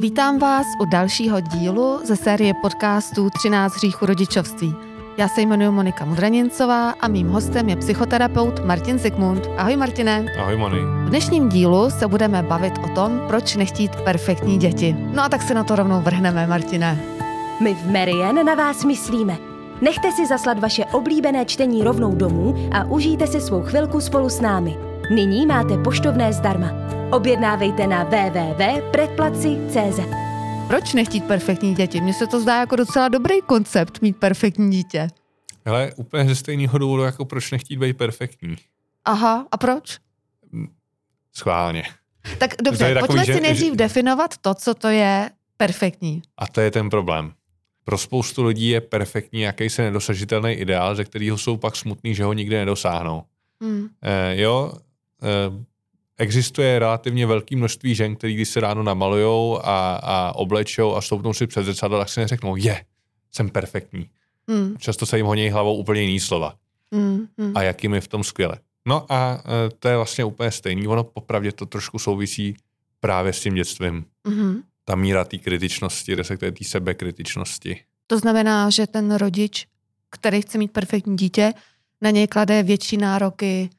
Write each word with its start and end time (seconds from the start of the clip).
Vítám 0.00 0.38
vás 0.38 0.66
u 0.80 0.84
dalšího 0.84 1.40
dílu 1.40 2.00
ze 2.04 2.16
série 2.16 2.54
podcastů 2.54 3.30
13 3.30 3.76
hříchů 3.76 4.06
rodičovství. 4.06 4.74
Já 5.16 5.28
se 5.28 5.40
jmenuji 5.40 5.70
Monika 5.70 6.04
Mudranincová 6.04 6.90
a 6.90 7.08
mým 7.08 7.28
hostem 7.28 7.68
je 7.68 7.76
psychoterapeut 7.76 8.64
Martin 8.64 8.98
Zikmund. 8.98 9.46
Ahoj 9.56 9.76
Martine. 9.76 10.26
Ahoj 10.40 10.56
Moni. 10.56 10.78
V 10.80 11.08
dnešním 11.08 11.48
dílu 11.48 11.90
se 11.90 12.08
budeme 12.08 12.42
bavit 12.42 12.72
o 12.84 12.88
tom, 12.88 13.20
proč 13.28 13.56
nechtít 13.56 13.96
perfektní 13.96 14.58
děti. 14.58 14.96
No 15.14 15.22
a 15.22 15.28
tak 15.28 15.42
se 15.42 15.54
na 15.54 15.64
to 15.64 15.76
rovnou 15.76 16.00
vrhneme, 16.00 16.46
Martine. 16.46 17.00
My 17.60 17.74
v 17.74 17.92
Marian 17.92 18.46
na 18.46 18.54
vás 18.54 18.84
myslíme. 18.84 19.36
Nechte 19.80 20.12
si 20.12 20.26
zaslat 20.26 20.58
vaše 20.58 20.84
oblíbené 20.84 21.44
čtení 21.44 21.84
rovnou 21.84 22.14
domů 22.14 22.68
a 22.72 22.84
užijte 22.84 23.26
si 23.26 23.40
svou 23.40 23.62
chvilku 23.62 24.00
spolu 24.00 24.28
s 24.28 24.40
námi. 24.40 24.76
Nyní 25.14 25.46
máte 25.46 25.78
poštovné 25.78 26.32
zdarma. 26.32 26.97
Objednávejte 27.12 27.86
na 27.86 28.04
www.predplaci.cz 28.04 30.00
Proč 30.68 30.94
nechtít 30.94 31.24
perfektní 31.24 31.74
děti? 31.74 32.00
Mně 32.00 32.14
se 32.14 32.26
to 32.26 32.40
zdá 32.40 32.60
jako 32.60 32.76
docela 32.76 33.08
dobrý 33.08 33.40
koncept 33.46 34.02
mít 34.02 34.16
perfektní 34.16 34.70
dítě. 34.70 35.08
Hele, 35.66 35.92
úplně 35.96 36.24
ze 36.24 36.34
stejného 36.34 36.78
důvodu, 36.78 37.02
jako 37.02 37.24
proč 37.24 37.50
nechtít 37.50 37.76
být 37.76 37.96
perfektní. 37.96 38.56
Aha, 39.04 39.46
a 39.50 39.56
proč? 39.56 39.98
Schválně. 41.36 41.82
Tak 42.38 42.50
dobře, 42.64 42.94
takový, 42.94 43.06
pojďme 43.06 43.24
že- 43.24 43.34
si 43.34 43.40
nejdřív 43.40 43.72
že- 43.72 43.76
definovat 43.76 44.38
to, 44.38 44.54
co 44.54 44.74
to 44.74 44.88
je 44.88 45.30
perfektní. 45.56 46.22
A 46.38 46.46
to 46.46 46.60
je 46.60 46.70
ten 46.70 46.90
problém. 46.90 47.32
Pro 47.84 47.98
spoustu 47.98 48.44
lidí 48.44 48.68
je 48.68 48.80
perfektní 48.80 49.40
jakýsi 49.40 49.82
nedosažitelný 49.82 50.52
ideál, 50.52 50.94
ze 50.94 51.04
kterého 51.04 51.38
jsou 51.38 51.56
pak 51.56 51.76
smutný, 51.76 52.14
že 52.14 52.24
ho 52.24 52.32
nikdy 52.32 52.56
nedosáhnou. 52.56 53.22
Hmm. 53.62 53.88
Eh, 54.02 54.40
jo, 54.40 54.72
eh, 55.22 55.28
existuje 56.18 56.78
relativně 56.78 57.26
velké 57.26 57.56
množství 57.56 57.94
žen, 57.94 58.16
který 58.16 58.34
když 58.34 58.48
se 58.48 58.60
ráno 58.60 58.82
namalujou 58.82 59.60
a, 59.64 59.96
a 59.96 60.32
oblečou 60.34 60.94
a 60.94 61.00
stoupnou 61.00 61.32
si 61.32 61.46
před 61.46 61.64
zrcadlo, 61.64 61.98
tak 61.98 62.08
si 62.08 62.20
neřeknou, 62.20 62.56
je, 62.56 62.84
jsem 63.32 63.50
perfektní. 63.50 64.10
Hmm. 64.48 64.76
Často 64.78 65.06
se 65.06 65.16
jim 65.16 65.26
honí 65.26 65.50
hlavou 65.50 65.76
úplně 65.76 66.00
jiný 66.02 66.20
slova. 66.20 66.54
Hmm. 66.92 67.28
Hmm. 67.38 67.52
a 67.56 67.62
jak 67.62 67.82
jim 67.82 67.94
je 67.94 68.00
v 68.00 68.08
tom 68.08 68.24
skvěle. 68.24 68.58
No 68.86 69.06
a 69.12 69.42
e, 69.66 69.70
to 69.78 69.88
je 69.88 69.96
vlastně 69.96 70.24
úplně 70.24 70.50
stejný. 70.50 70.86
Ono 70.86 71.04
popravdě 71.04 71.52
to 71.52 71.66
trošku 71.66 71.98
souvisí 71.98 72.56
právě 73.00 73.32
s 73.32 73.40
tím 73.40 73.54
dětstvím. 73.54 74.04
Mhm. 74.28 74.62
Ta 74.84 74.94
míra 74.94 75.24
té 75.24 75.38
kritičnosti, 75.38 76.14
respektive 76.14 76.52
té 76.52 76.64
sebekritičnosti. 76.64 77.80
To 78.06 78.18
znamená, 78.18 78.70
že 78.70 78.86
ten 78.86 79.14
rodič, 79.14 79.66
který 80.10 80.42
chce 80.42 80.58
mít 80.58 80.72
perfektní 80.72 81.16
dítě, 81.16 81.52
na 82.02 82.10
něj 82.10 82.26
klade 82.26 82.62
větší 82.62 82.96
nároky, 82.96 83.70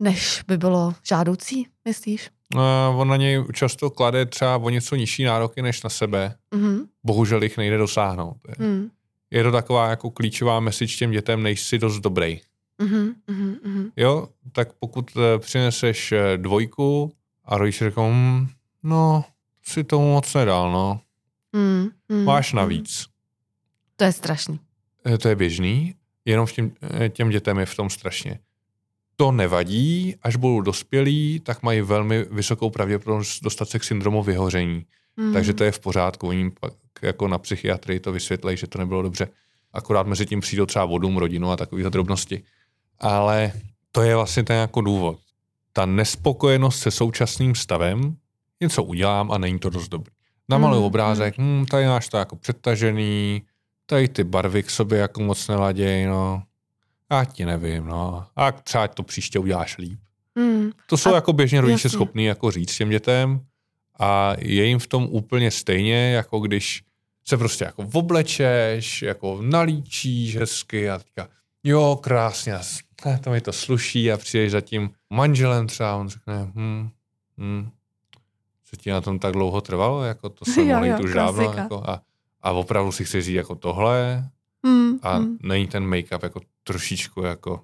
než 0.00 0.42
by 0.48 0.58
bylo 0.58 0.94
žádoucí, 1.08 1.66
myslíš? 1.84 2.30
A 2.58 2.88
on 2.88 3.08
na 3.08 3.16
něj 3.16 3.44
často 3.52 3.90
klade 3.90 4.26
třeba 4.26 4.56
o 4.56 4.68
něco 4.70 4.96
nižší 4.96 5.24
nároky 5.24 5.62
než 5.62 5.82
na 5.82 5.90
sebe. 5.90 6.36
Mhm. 6.54 6.78
Bohužel 7.04 7.42
jich 7.42 7.56
nejde 7.56 7.78
dosáhnout. 7.78 8.36
Je- 8.48 8.66
Mhm. 8.68 8.90
Je 9.30 9.42
to 9.42 9.52
taková 9.52 9.88
jako 9.90 10.10
klíčová 10.10 10.60
message 10.60 10.96
těm 10.96 11.10
dětem, 11.10 11.42
nejsi 11.42 11.78
dost 11.78 11.98
dobrý. 12.00 12.40
Mhm. 12.82 13.14
Mhm. 13.30 13.56
Mhm. 13.64 13.90
Jo, 13.96 14.28
tak 14.52 14.68
pokud 14.72 15.10
e, 15.16 15.38
přineseš 15.38 16.12
e, 16.12 16.36
dvojku 16.36 17.12
a 17.44 17.58
rodič 17.58 17.78
řekl, 17.78 18.02
hm, 18.12 18.48
no, 18.82 19.24
si 19.64 19.84
tomu 19.84 20.12
moc 20.12 20.34
nedal, 20.34 20.72
no, 20.72 21.00
Mhm. 21.52 21.90
Mhm. 22.08 22.24
máš 22.24 22.52
navíc. 22.52 23.06
To 23.96 24.04
je 24.04 24.12
strašný. 24.12 24.60
Eh, 25.06 25.18
to 25.18 25.28
je 25.28 25.36
běžný, 25.36 25.94
jenom 26.24 26.46
v 26.46 26.52
těm, 26.52 26.72
eh, 27.00 27.08
těm 27.08 27.28
dětem 27.30 27.58
je 27.58 27.66
v 27.66 27.74
tom 27.76 27.90
strašně. 27.90 28.38
To 29.16 29.32
nevadí, 29.32 30.14
až 30.22 30.36
budou 30.36 30.60
dospělí, 30.60 31.40
tak 31.40 31.62
mají 31.62 31.80
velmi 31.80 32.24
vysokou 32.30 32.70
pravděpodobnost 32.70 33.40
dostat 33.42 33.68
se 33.68 33.78
k 33.78 33.84
syndromu 33.84 34.22
vyhoření. 34.22 34.84
Mhm. 35.16 35.32
Takže 35.32 35.54
to 35.54 35.64
je 35.64 35.72
v 35.72 35.80
pořádku. 35.80 36.28
Oni 36.28 36.50
pak 36.60 36.72
jako 37.02 37.28
na 37.28 37.38
psychiatrii 37.38 38.00
to 38.00 38.12
vysvětlejí, 38.12 38.56
že 38.56 38.66
to 38.66 38.78
nebylo 38.78 39.02
dobře. 39.02 39.28
Akorát 39.72 40.06
mezi 40.06 40.26
tím 40.26 40.40
přijdou 40.40 40.66
třeba 40.66 40.84
vodům, 40.84 41.16
rodinu 41.16 41.50
a 41.50 41.56
takové 41.56 41.90
drobnosti. 41.90 42.42
Ale 42.98 43.52
to 43.92 44.02
je 44.02 44.16
vlastně 44.16 44.42
ten 44.42 44.56
jako 44.56 44.80
důvod. 44.80 45.18
Ta 45.72 45.86
nespokojenost 45.86 46.78
se 46.78 46.90
současným 46.90 47.54
stavem, 47.54 48.16
něco 48.60 48.82
udělám 48.82 49.32
a 49.32 49.38
není 49.38 49.58
to 49.58 49.70
dost 49.70 49.88
dobrý. 49.88 50.12
Namaluju 50.48 50.80
Mm, 50.80 50.86
obrázek, 50.86 51.34
hm, 51.38 51.64
tady 51.70 51.86
máš 51.86 52.08
to 52.08 52.16
jako 52.16 52.36
přetažený, 52.36 53.42
tady 53.86 54.08
ty 54.08 54.24
barvy 54.24 54.62
k 54.62 54.70
sobě 54.70 54.98
jako 54.98 55.20
moc 55.20 55.48
neladěj, 55.48 56.06
no. 56.06 56.42
Já 57.10 57.24
ti 57.24 57.44
nevím, 57.46 57.84
no. 57.86 58.26
A 58.36 58.52
třeba 58.52 58.88
to 58.88 59.02
příště 59.02 59.38
uděláš 59.38 59.78
líp. 59.78 59.98
Mhm. 60.34 60.70
To 60.86 60.96
jsou 60.96 61.10
A- 61.12 61.14
jako 61.14 61.32
běžně 61.32 61.60
rodiče 61.60 61.74
jasně. 61.86 61.90
schopní 61.90 62.24
jako 62.24 62.50
říct 62.50 62.76
těm 62.76 62.88
dětem 62.90 63.40
a 63.98 64.32
je 64.38 64.64
jim 64.64 64.78
v 64.78 64.86
tom 64.86 65.04
úplně 65.10 65.50
stejně, 65.50 66.12
jako 66.12 66.38
když 66.40 66.82
se 67.28 67.36
prostě 67.36 67.64
jako 67.64 67.88
oblečeš, 67.92 69.02
jako 69.02 69.38
nalíčíš 69.42 70.36
hezky 70.36 70.90
a 70.90 70.98
teďka, 70.98 71.28
jo, 71.64 71.98
krásně, 72.02 72.54
to 73.24 73.30
mi 73.30 73.40
to 73.40 73.52
sluší 73.52 74.12
a 74.12 74.16
přijdeš 74.16 74.52
za 74.52 74.60
tím 74.60 74.90
manželem 75.10 75.66
třeba, 75.66 75.96
on 75.96 76.08
řekne, 76.08 76.50
hm, 76.54 76.88
hm, 77.38 77.70
co 78.64 78.76
ti 78.76 78.90
na 78.90 79.00
tom 79.00 79.18
tak 79.18 79.32
dlouho 79.32 79.60
trvalo, 79.60 80.02
jako 80.04 80.28
to 80.28 80.44
jsem 80.44 80.68
Jo, 80.68 80.98
už 81.04 81.14
dávno, 81.14 81.42
jako, 81.42 81.82
a, 81.90 82.02
a 82.42 82.50
opravdu 82.52 82.92
si 82.92 83.04
chceš 83.04 83.24
říct 83.24 83.34
jako 83.34 83.54
tohle 83.54 84.28
Mhm. 84.62 84.98
a 85.02 85.18
Mhm. 85.18 85.38
není 85.42 85.66
ten 85.66 85.86
make-up 85.90 86.22
jako 86.22 86.40
trošičku 86.66 87.22
jako 87.22 87.60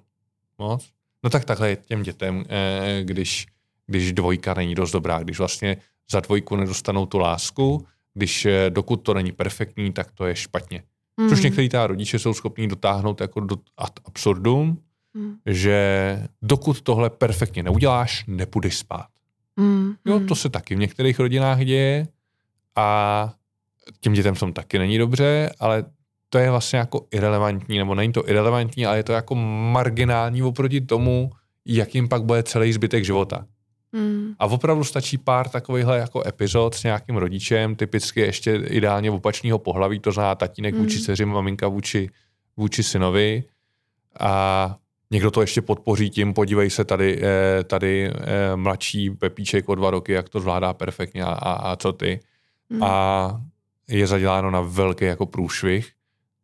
moc. 0.57 0.89
No 1.23 1.29
tak 1.29 1.45
takhle 1.45 1.69
je 1.69 1.75
těm 1.75 2.03
dětem, 2.03 2.43
eh, 2.49 3.01
když, 3.03 3.47
když 3.87 4.13
dvojka 4.13 4.53
není 4.53 4.75
dost 4.75 4.91
dobrá, 4.91 5.19
když 5.23 5.37
vlastně 5.39 5.77
za 6.11 6.19
dvojku 6.19 6.55
nedostanou 6.55 7.05
tu 7.05 7.17
lásku, 7.17 7.85
když 8.13 8.45
eh, 8.45 8.69
dokud 8.69 8.95
to 8.97 9.13
není 9.13 9.31
perfektní, 9.31 9.93
tak 9.93 10.11
to 10.11 10.25
je 10.25 10.35
špatně. 10.35 10.83
Což 11.29 11.37
Mhm. 11.39 11.43
některý 11.43 11.69
ta 11.69 11.87
rodiče 11.87 12.19
jsou 12.19 12.33
schopní 12.33 12.67
dotáhnout 12.67 13.21
jako 13.21 13.39
do 13.39 13.55
ad 13.77 13.99
absurdum, 14.05 14.81
Mhm. 15.13 15.35
že 15.45 16.27
dokud 16.41 16.81
tohle 16.81 17.09
perfektně 17.09 17.63
neuděláš, 17.63 18.23
nepůjdeš 18.27 18.77
spát. 18.77 19.07
Mhm. 19.57 19.93
Jo, 20.05 20.19
to 20.27 20.35
se 20.35 20.49
taky 20.49 20.75
v 20.75 20.79
některých 20.79 21.19
rodinách 21.19 21.59
děje 21.65 22.07
a 22.75 23.33
těm 23.99 24.13
dětem 24.13 24.35
tom 24.35 24.53
taky 24.53 24.79
není 24.79 24.97
dobře, 24.97 25.49
ale 25.59 25.85
to 26.33 26.39
je 26.39 26.51
vlastně 26.51 26.79
jako 26.79 27.05
irrelevantní, 27.11 27.77
nebo 27.77 27.95
není 27.95 28.13
to 28.13 28.29
irrelevantní, 28.29 28.85
ale 28.85 28.97
je 28.97 29.03
to 29.03 29.13
jako 29.13 29.35
marginální 29.71 30.43
oproti 30.43 30.81
tomu, 30.81 31.29
jakým 31.65 32.09
pak 32.09 32.23
bude 32.23 32.43
celý 32.43 32.73
zbytek 32.73 33.05
života. 33.05 33.45
Mhm. 33.91 34.33
A 34.39 34.45
opravdu 34.45 34.83
stačí 34.83 35.17
pár 35.17 35.49
takovýchhle 35.49 35.97
jako 35.97 36.27
epizod 36.27 36.75
s 36.75 36.83
nějakým 36.83 37.17
rodičem, 37.17 37.75
typicky 37.75 38.19
ještě 38.19 38.55
ideálně 38.55 39.11
opačného 39.11 39.59
pohlaví, 39.59 39.99
to 39.99 40.11
znamená 40.11 40.35
tatínek 40.35 40.75
vůči 40.75 40.95
Mm. 40.97 41.01
dceři, 41.03 41.25
maminka 41.25 41.67
vůči, 41.67 42.09
vůči 42.57 42.83
synovi. 42.83 43.43
A 44.19 44.75
někdo 45.11 45.31
to 45.31 45.41
ještě 45.41 45.61
podpoří 45.61 46.09
tím, 46.09 46.33
podívej 46.33 46.69
se 46.69 46.85
tady, 46.85 47.21
eh, 47.21 47.63
tady 47.63 48.09
eh, 48.09 48.55
mladší 48.55 49.09
Pepíček 49.09 49.69
o 49.69 49.75
dva 49.75 49.89
roky, 49.91 50.11
jak 50.11 50.29
to 50.29 50.39
zvládá 50.39 50.73
perfektně 50.73 51.23
a, 51.23 51.31
a, 51.33 51.75
co 51.75 51.93
ty. 51.93 52.19
Mhm. 52.69 52.83
A 52.83 53.41
je 53.89 54.07
zaděláno 54.07 54.51
na 54.51 54.61
velký 54.61 55.05
jako 55.05 55.25
průšvih, 55.25 55.91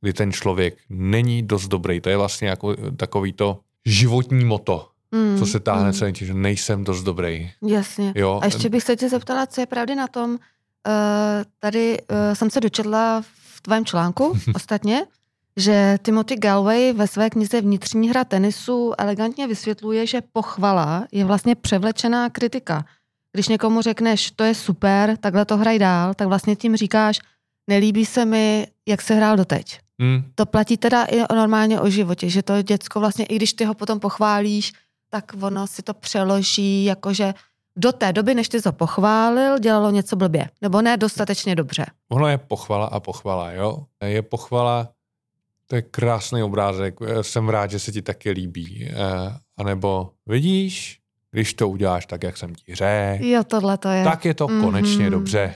kdy 0.01 0.13
ten 0.13 0.31
člověk 0.31 0.77
není 0.89 1.43
dost 1.43 1.67
dobrý. 1.67 2.01
To 2.01 2.09
je 2.09 2.17
vlastně 2.17 2.47
jako 2.47 2.75
takový 2.97 3.33
to 3.33 3.59
životní 3.85 4.45
moto, 4.45 4.87
Mhm. 5.11 5.37
co 5.39 5.45
se 5.45 5.59
táhne 5.59 5.89
Mhm. 5.89 5.93
celý 5.93 6.13
že 6.15 6.33
nejsem 6.33 6.83
dost 6.83 7.03
dobrý. 7.03 7.51
Jasně. 7.67 8.13
Jo, 8.15 8.39
A 8.43 8.45
ještě 8.45 8.69
bych 8.69 8.83
se 8.83 8.95
tě 8.95 9.09
zeptala, 9.09 9.45
co 9.45 9.61
je 9.61 9.65
pravdy 9.67 9.95
na 9.95 10.07
tom, 10.07 10.31
uh, 10.31 10.37
tady 11.59 11.97
uh, 12.01 12.17
jsem 12.33 12.49
se 12.49 12.59
dočetla 12.59 13.21
v 13.55 13.61
tvém 13.61 13.85
článku 13.85 14.37
ostatně, 14.55 15.05
že 15.57 15.97
Timothy 16.01 16.35
Galway 16.35 16.93
ve 16.93 17.07
své 17.07 17.29
knize 17.29 17.61
Vnitřní 17.61 18.09
hra 18.09 18.23
tenisu 18.23 18.93
elegantně 18.97 19.47
vysvětluje, 19.47 20.07
že 20.07 20.21
pochvala 20.33 21.05
je 21.11 21.25
vlastně 21.25 21.55
převlečená 21.55 22.29
kritika. 22.29 22.85
Když 23.33 23.47
někomu 23.47 23.81
řekneš, 23.81 24.31
to 24.31 24.43
je 24.43 24.55
super, 24.55 25.17
takhle 25.17 25.45
to 25.45 25.57
hraj 25.57 25.79
dál, 25.79 26.13
tak 26.13 26.27
vlastně 26.27 26.55
tím 26.55 26.75
říkáš, 26.75 27.19
nelíbí 27.69 28.05
se 28.05 28.25
mi, 28.25 28.67
jak 28.87 29.01
se 29.01 29.13
hrál 29.15 29.37
doteď. 29.37 29.79
Hmm, 29.99 30.23
To 30.35 30.45
platí 30.45 30.77
teda 30.77 31.05
i 31.05 31.33
normálně 31.35 31.79
o 31.81 31.89
životě, 31.89 32.29
že 32.29 32.43
to 32.43 32.61
děcko 32.61 32.99
vlastně, 32.99 33.25
i 33.25 33.35
když 33.35 33.53
ty 33.53 33.65
ho 33.65 33.73
potom 33.73 33.99
pochválíš, 33.99 34.73
tak 35.09 35.31
ono 35.41 35.67
si 35.67 35.81
to 35.81 35.93
přeloží, 35.93 36.85
jakože 36.85 37.33
do 37.75 37.91
té 37.91 38.13
doby, 38.13 38.35
než 38.35 38.49
ty 38.49 38.61
to 38.61 38.71
pochválil, 38.71 39.59
dělalo 39.59 39.91
něco 39.91 40.15
blbě. 40.15 40.49
Nebo 40.61 40.81
ne 40.81 40.97
dostatečně 40.97 41.55
dobře. 41.55 41.85
ono 42.09 42.27
je 42.27 42.37
pochvala 42.37 42.85
a 42.85 42.99
pochvala, 42.99 43.51
jo. 43.51 43.85
Je 44.05 44.21
pochvala, 44.21 44.89
to 45.67 45.75
je 45.75 45.81
krásný 45.81 46.43
obrázek, 46.43 46.95
jsem 47.21 47.49
rád, 47.49 47.71
že 47.71 47.79
se 47.79 47.91
ti 47.91 48.01
taky 48.01 48.31
líbí. 48.31 48.87
Eh, 48.91 48.95
A 49.57 49.63
nebo 49.63 50.11
vidíš, 50.25 50.99
když 51.31 51.53
to 51.53 51.69
uděláš 51.69 52.05
tak, 52.05 52.23
jak 52.23 52.37
jsem 52.37 52.55
ti 52.55 52.75
řekl, 52.75 53.23
Jo, 53.25 53.43
tohle 53.43 53.77
to 53.77 53.89
je. 53.89 54.03
tak 54.03 54.25
je 54.25 54.33
to 54.33 54.47
konečně 54.47 55.03
Mhm. 55.03 55.11
dobře. 55.11 55.55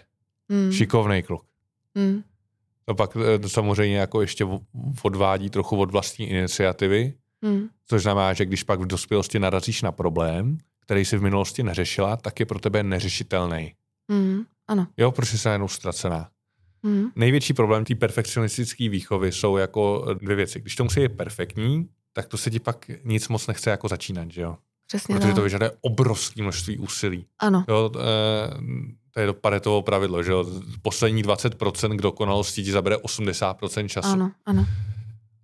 Mm, 0.49 0.71
Šikovný 0.71 1.23
kluk. 1.23 1.43
mm, 1.95 2.21
To 2.85 2.95
pak 2.95 3.17
eh, 3.35 3.39
to 3.39 3.49
samozřejmě 3.49 3.97
jako 3.97 4.21
ještě 4.21 4.45
odvádí 5.03 5.49
trochu 5.49 5.77
od 5.77 5.91
vlastní 5.91 6.29
iniciativy, 6.29 7.13
mm, 7.41 7.67
což 7.87 8.03
znamená, 8.03 8.33
že 8.33 8.45
když 8.45 8.63
pak 8.63 8.79
v 8.79 8.85
dospělosti 8.85 9.39
narazíš 9.39 9.81
na 9.81 9.91
problém, 9.91 10.57
který 10.79 11.05
si 11.05 11.17
v 11.17 11.21
minulosti 11.21 11.63
neřešila, 11.63 12.17
tak 12.17 12.39
je 12.39 12.45
pro 12.45 12.59
tebe 12.59 12.83
neřešitelný. 12.83 13.73
mm, 14.07 14.43
ano. 14.67 14.87
Jo, 14.97 15.11
protože 15.11 15.37
se 15.37 15.49
najednou 15.49 15.67
ztracená. 15.67 16.29
Mm. 16.83 17.05
Největší 17.15 17.53
problém 17.53 17.85
té 17.85 17.95
perfekcionistické 17.95 18.89
výchovy 18.89 19.31
jsou 19.31 19.57
jako 19.57 20.05
dvě 20.21 20.35
věci. 20.35 20.59
Když 20.59 20.75
to 20.75 20.83
musí 20.83 20.99
je 21.01 21.09
perfektní, 21.09 21.89
tak 22.13 22.27
to 22.27 22.37
se 22.37 22.51
ti 22.51 22.59
pak 22.59 22.91
nic 23.03 23.27
moc 23.27 23.47
nechce 23.47 23.69
jako 23.69 23.87
začínat, 23.87 24.31
že 24.31 24.41
jo? 24.41 24.57
Přesně 24.87 25.15
Protože 25.15 25.27
tak. 25.27 25.35
to 25.35 25.41
vyžaduje 25.41 25.71
obrovské 25.81 26.41
množství 26.41 26.77
úsilí. 26.77 27.25
Ano, 27.39 27.65
Jo, 27.67 27.91
eh, 27.95 28.01
to 29.13 29.19
je 29.19 29.27
to 29.27 29.33
paretovo 29.33 29.81
pravidlo, 29.81 30.23
že? 30.23 30.31
Poslední 30.81 31.23
20% 31.23 31.97
k 31.97 32.01
dokonalosti 32.01 32.63
ti 32.63 32.71
zabere 32.71 32.95
80% 32.95 33.87
času. 33.87 34.07
ano, 34.09 34.31
ano. 34.45 34.65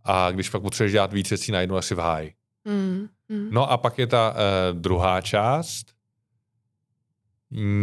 A 0.03 0.31
když 0.31 0.49
pak 0.49 0.61
potřebuješ 0.61 0.91
dělat 0.91 1.13
víc 1.13 1.29
věcí 1.29 1.51
najednou, 1.51 1.75
asi 1.77 1.95
v 1.95 1.99
háji. 1.99 2.33
Mm. 2.65 3.07
Mm. 3.29 3.47
No 3.51 3.71
a 3.71 3.77
pak 3.77 3.97
je 3.99 4.07
ta 4.07 4.31
uh, 4.31 4.79
druhá 4.79 5.21
část. 5.21 5.85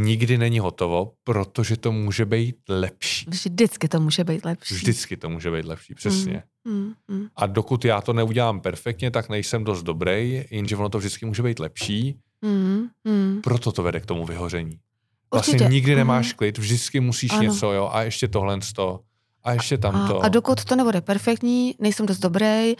Nikdy 0.02 0.38
není 0.38 0.58
hotovo, 0.58 1.12
protože 1.24 1.76
to 1.76 1.92
může 1.92 2.24
být 2.24 2.56
lepší. 2.68 3.26
Vždycky 3.30 3.88
to 3.88 4.00
může 4.00 4.24
být 4.24 4.44
lepší. 4.44 4.74
Vždycky 4.74 5.16
to 5.16 5.28
může 5.28 5.50
být 5.50 5.64
lepší, 5.64 5.94
přesně. 5.94 6.42
Mm. 6.64 6.92
Mm. 7.08 7.26
A 7.36 7.46
dokud 7.46 7.84
já 7.84 8.00
to 8.00 8.12
neudělám 8.12 8.60
perfektně, 8.60 9.10
tak 9.10 9.28
nejsem 9.28 9.64
dost 9.64 9.82
dobrý, 9.82 10.44
jenže 10.50 10.76
ono 10.76 10.88
to 10.88 10.98
vždycky 10.98 11.26
může 11.26 11.42
být 11.42 11.58
lepší, 11.58 12.18
Mm. 12.42 12.86
Mm. 13.04 13.40
proto 13.42 13.72
to 13.72 13.82
vede 13.82 14.00
k 14.00 14.06
tomu 14.06 14.24
vyhoření. 14.26 14.78
Vlastně 15.32 15.55
Určitě. 15.55 15.70
nikdy 15.75 15.93
Mhm. 15.93 15.99
nemáš 15.99 16.32
klid, 16.32 16.58
vždycky 16.58 17.00
musíš 17.00 17.32
Ano. 17.32 17.43
něco, 17.43 17.73
jo, 17.73 17.90
a 17.93 18.02
ještě 18.02 18.28
tohle 18.28 18.58
to, 18.75 19.00
a 19.44 19.52
ještě 19.52 19.78
tamto. 19.78 20.20
A, 20.23 20.25
a 20.25 20.28
dokud 20.28 20.64
to 20.64 20.76
nebude 20.76 21.00
perfektní, 21.00 21.75
nejsem 21.78 22.06
dost 22.06 22.19
dobrý 22.19 22.75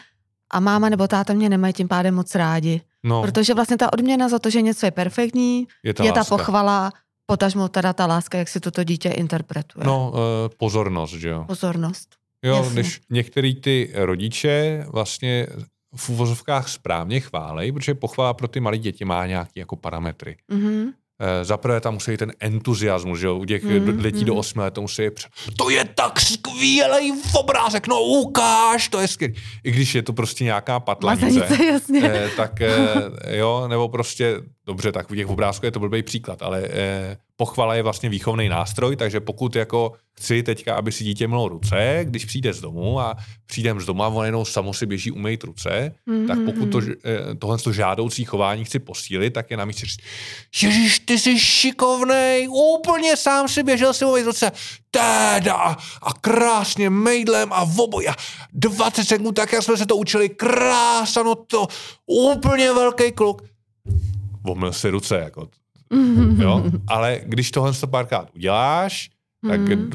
a 0.51 0.61
máma 0.61 0.89
nebo 0.89 1.09
táta 1.09 1.33
mě 1.33 1.49
nemají 1.49 1.73
tím 1.75 1.89
pádem 1.89 2.15
moc 2.15 2.35
rádi. 2.35 2.81
no, 3.05 3.23
Protože 3.23 3.55
vlastně 3.55 3.77
ta 3.77 3.93
odměna 3.93 4.29
za 4.29 4.39
to, 4.39 4.51
že 4.51 4.63
něco 4.63 4.87
je 4.87 4.91
perfektní, 4.91 5.67
je 5.83 5.95
ta 5.95 6.05
je 6.05 6.13
ta 6.13 6.25
pochvala, 6.25 6.93
potažmo 7.27 7.69
teda 7.69 7.93
ta 7.93 8.07
láska, 8.07 8.39
jak 8.39 8.49
si 8.49 8.61
toto 8.61 8.85
dítě 8.85 9.09
interpretuje. 9.09 9.87
No, 9.87 10.11
uh, 10.11 10.19
pozornost, 10.57 11.13
že 11.13 11.29
jo. 11.29 11.45
Pozornost. 11.47 12.09
Jo, 12.43 12.57
Jasně. 12.57 12.73
když 12.73 13.01
některý 13.11 13.55
ty 13.61 13.91
rodiče 13.95 14.85
vlastně 14.93 15.47
v 15.97 16.09
úvozovkách 16.09 16.69
správně 16.69 17.21
chválej, 17.21 17.73
protože 17.73 17.95
pochvala 17.95 18.35
pro 18.35 18.49
ty 18.49 18.61
malé 18.61 18.79
děti 18.79 19.05
má 19.05 19.27
nějaký 19.27 19.61
jako 19.61 19.77
parametry. 19.77 20.37
Mhm. 20.49 20.93
Eh, 21.21 21.45
Za 21.45 21.57
prvé 21.57 21.81
tam 21.81 21.95
musí 21.95 22.17
ten 22.17 22.33
entuziasmus, 22.41 23.19
že 23.19 23.27
jo, 23.27 23.37
u 23.37 23.45
těch 23.45 23.63
Mhm, 23.65 23.75
mm, 23.91 23.99
dětí 24.03 24.25
do 24.25 24.33
mhm. 24.33 24.41
8 24.41 24.59
let 24.59 24.75
to 24.75 24.81
musí 24.81 25.11
pře- 25.11 25.29
to 25.57 25.71
je 25.71 25.85
tak 25.85 26.21
skvělý 26.21 27.13
obrázek, 27.35 27.87
no 27.87 28.01
ukáž, 28.03 28.89
to 28.89 29.01
je 29.01 29.09
skvělý. 29.09 29.35
I 29.65 29.71
když 29.71 29.95
je 29.95 30.03
to 30.03 30.13
prostě 30.13 30.45
nějaká 30.45 30.81
patlanice. 30.81 31.27
Mazanice, 31.27 31.65
jasně. 31.67 32.01
Eh, 32.05 32.31
tak 32.37 32.61
eh, 32.61 33.37
jo, 33.37 33.69
nebo 33.69 33.89
prostě, 33.89 34.37
dobře, 34.67 34.93
tak 34.93 35.11
u 35.11 35.15
těch 35.15 35.29
obrázků 35.29 35.67
je 35.67 35.73
to 35.73 35.81
blbý 35.81 36.03
příklad, 36.03 36.43
ale 36.43 36.63
eh, 36.71 37.17
pochvala 37.37 37.75
je 37.75 37.83
vlastně 37.83 38.09
výchovný 38.09 38.49
nástroj, 38.49 38.97
takže 38.97 39.21
pokud 39.21 39.57
jako 39.57 39.93
chci 40.13 40.43
teďka, 40.43 40.75
aby 40.75 40.93
si 40.93 41.05
dítě 41.05 41.27
mělo 41.27 41.49
ruce, 41.49 42.01
když 42.03 42.25
přijde 42.25 42.53
z 42.53 42.61
domu 42.61 43.01
a 43.01 43.17
přijdem 43.47 43.81
z 43.81 43.87
domu 43.87 44.03
a 44.03 44.09
on 44.09 44.25
jenom 44.27 44.45
samo 44.45 44.75
si 44.75 44.87
běží 44.87 45.11
umýt 45.11 45.45
ruce, 45.45 45.95
Mhm, 46.07 46.27
tak 46.27 46.39
pokud 46.45 46.67
to, 46.67 46.81
eh, 47.05 47.35
tohle 47.39 47.59
to 47.59 47.73
žádoucí 47.73 48.25
chování 48.25 48.65
chci 48.65 48.79
posílit, 48.79 49.33
tak 49.33 49.51
je 49.51 49.57
na 49.57 49.65
místě 49.65 49.87
říct, 49.87 49.99
Ježíš, 50.63 50.99
ty 50.99 51.19
jsi 51.19 51.39
šikovnej, 51.39 52.49
úplně 52.49 53.17
sám 53.17 53.49
si 53.49 53.63
běžel 53.63 53.93
si 53.95 54.05
umýt 54.05 54.25
ruce, 54.27 54.53
teda 54.91 55.55
a 56.03 56.13
krásně 56.21 56.91
mejdlem 56.91 57.53
a 57.53 57.65
v 57.65 57.81
oboj 57.81 58.09
a 58.09 58.15
20 58.53 59.05
sekund, 59.05 59.33
tak 59.35 59.53
jak 59.53 59.63
jsme 59.63 59.77
se 59.77 59.87
to 59.87 59.97
učili, 59.97 60.29
krása, 60.29 61.23
no 61.23 61.35
to 61.35 61.67
úplně 62.07 62.73
velký 62.73 63.13
kluk. 63.13 63.43
Omyl 64.45 64.73
si 64.73 64.91
ruce, 64.91 65.17
jako, 65.17 65.41
Mhm. 65.41 65.51
jo, 66.43 66.65
ale 66.87 67.21
když 67.25 67.51
tohle 67.51 67.73
to 67.73 67.87
párkrát 67.87 68.31
uděláš, 68.35 69.11
tak 69.49 69.61
Mhm. 69.61 69.91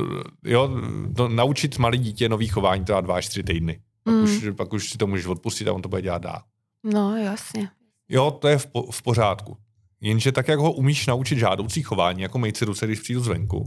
jo, 0.46 0.70
to, 1.16 1.28
naučit 1.28 1.78
malé 1.78 1.98
dítě 1.98 2.30
nový 2.30 2.48
chování 2.48 2.86
trvá 2.86 3.02
dva 3.02 3.16
až 3.16 3.28
tři 3.28 3.44
týdny. 3.44 3.80
Pak, 4.04 4.14
Mhm. 4.14 4.24
už, 4.24 4.46
pak 4.58 4.74
už 4.74 4.90
si 4.90 4.98
to 4.98 5.08
můžeš 5.08 5.26
odpustit 5.26 5.68
a 5.68 5.74
on 5.74 5.82
to 5.82 5.90
bude 5.90 6.02
dělat 6.02 6.22
dál. 6.22 6.42
No, 6.84 7.18
jasně. 7.18 7.70
Jo, 8.10 8.32
to 8.32 8.48
je 8.48 8.58
v, 8.58 8.68
po, 8.68 8.92
v 8.92 9.02
pořádku. 9.02 9.58
Jenže 10.02 10.32
tak, 10.32 10.48
jak 10.48 10.60
ho 10.60 10.72
umíš 10.72 11.08
naučit 11.08 11.38
žádoucí 11.40 11.82
chování, 11.84 12.22
jako 12.22 12.40
mejt 12.40 12.58
si 12.58 12.66
ruce, 12.66 12.86
když 12.88 13.00
přijdu 13.00 13.22
zvenku, 13.22 13.66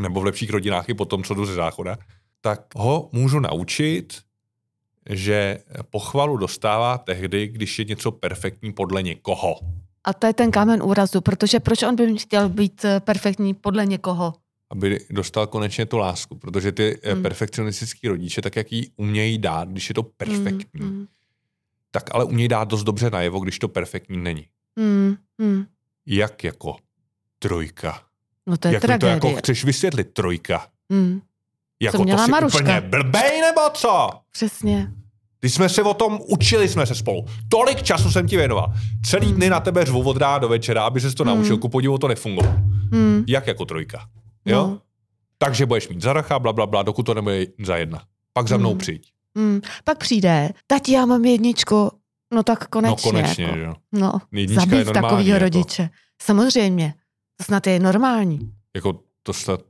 nebo 0.00 0.20
v 0.20 0.24
lepších 0.24 0.50
rodinách 0.50 0.88
i 0.88 0.94
potom, 0.94 1.24
co 1.24 1.34
jdu 1.34 1.46
ze 1.46 1.54
záchoda, 1.54 1.96
tak 2.40 2.74
ho 2.76 3.08
můžu 3.12 3.40
naučit, 3.40 4.20
že 5.10 5.58
pochvalu 5.90 6.36
dostává 6.36 6.98
tehdy, 6.98 7.48
když 7.48 7.78
je 7.78 7.84
něco 7.84 8.10
perfektní 8.12 8.72
podle 8.72 9.02
někoho. 9.02 9.58
A 10.04 10.12
to 10.12 10.26
je 10.26 10.32
ten 10.32 10.50
kámen 10.50 10.82
úrazu, 10.82 11.20
protože 11.20 11.60
proč 11.60 11.82
on 11.82 11.96
by 11.96 12.18
chtěl 12.18 12.48
být 12.48 12.84
eh, 12.84 13.00
perfektní 13.00 13.54
podle 13.54 13.86
někoho? 13.86 14.34
Aby 14.70 15.00
dostal 15.10 15.46
konečně 15.46 15.86
tu 15.86 15.98
lásku, 15.98 16.34
protože 16.38 16.72
ty 16.72 17.00
Hmm. 17.04 17.16
mm. 17.16 17.22
perfekcionistický 17.22 18.08
rodiče, 18.08 18.42
tak 18.42 18.56
jak 18.56 18.72
ji 18.72 18.90
umějí 18.96 19.38
dát, 19.38 19.68
když 19.68 19.88
je 19.88 19.94
to 19.94 20.02
perfektní, 20.02 20.80
mm. 20.80 20.86
Mm, 20.90 21.06
tak 21.90 22.14
ale 22.14 22.24
umějí 22.24 22.48
dát 22.48 22.68
dost 22.68 22.82
dobře 22.84 23.10
najevo, 23.10 23.40
když 23.40 23.58
to 23.58 23.68
perfektní 23.68 24.16
není. 24.16 24.46
mm, 24.76 25.16
mm. 25.38 25.64
Jak 26.06 26.44
jako 26.44 26.76
trojka. 27.38 28.02
No 28.46 28.56
to 28.56 28.68
je 28.68 28.74
Jak 28.74 29.00
to 29.00 29.06
jako 29.06 29.34
chceš 29.34 29.64
vysvětlit 29.64 30.04
trojka? 30.12 30.66
Mm, 30.88 31.20
Jako 31.82 32.04
to 32.04 32.18
jsi 32.18 32.30
Maruška. 32.30 32.58
úplně 32.60 32.80
blbej 32.80 33.40
nebo 33.40 33.60
co? 33.74 34.10
přesně. 34.32 34.92
Když 35.44 35.54
jsme 35.54 35.68
se 35.68 35.82
o 35.82 35.94
tom 35.94 36.18
učili 36.28 36.68
jsme 36.68 36.86
se 36.86 36.94
spolu. 36.94 37.26
Tolik 37.48 37.82
času 37.82 38.10
jsem 38.10 38.26
ti 38.28 38.36
věnoval. 38.36 38.72
Celý 39.06 39.32
dny 39.32 39.50
na 39.50 39.60
tebe 39.60 39.84
řvu 39.84 40.02
od 40.02 40.16
rána 40.16 40.38
do 40.38 40.48
večera, 40.48 40.84
aby 40.84 41.00
ses 41.00 41.14
to 41.14 41.24
Hmm. 41.24 41.34
naučil. 41.36 41.58
Ku 41.58 41.68
podivu 41.68 41.98
to 41.98 42.08
nefungovalo. 42.08 42.56
Mm, 42.90 43.24
Jak 43.28 43.46
jako 43.46 43.64
trojka. 43.64 44.06
Jo? 44.44 44.66
No. 44.66 44.80
Takže 45.38 45.66
budeš 45.66 45.88
mít 45.88 46.02
zaracha, 46.02 46.38
bla, 46.38 46.52
bla, 46.52 46.66
bla, 46.66 46.82
dokud 46.82 47.02
to 47.02 47.14
nebude 47.14 47.46
za 47.64 47.76
jedna. 47.76 48.02
Pak 48.32 48.48
za 48.48 48.56
mnou 48.56 48.70
Hmm. 48.70 48.78
přijď. 48.78 49.12
mm. 49.34 49.60
Pak 49.84 49.98
přijde, 49.98 50.50
tati, 50.66 50.92
já 50.92 51.06
mám 51.06 51.24
jedničku, 51.24 51.90
no 52.34 52.42
tak 52.42 52.66
konečně. 52.68 52.90
no 53.12 53.12
konečně, 53.12 53.44
jako. 53.44 53.56
že 53.56 53.62
jo. 53.64 53.74
No, 53.92 54.12
Jednička 54.32 54.62
je 54.62 54.68
zabít 54.70 54.86
normální, 54.86 55.02
takovýho 55.16 55.34
jako. 55.36 55.44
rodiče. 55.44 55.90
Samozřejmě. 56.22 56.94
To 57.36 57.44
snad 57.44 57.66
je 57.66 57.80
normální. 57.80 58.52
Jako 58.74 58.98
to 59.22 59.32
snad 59.32 59.60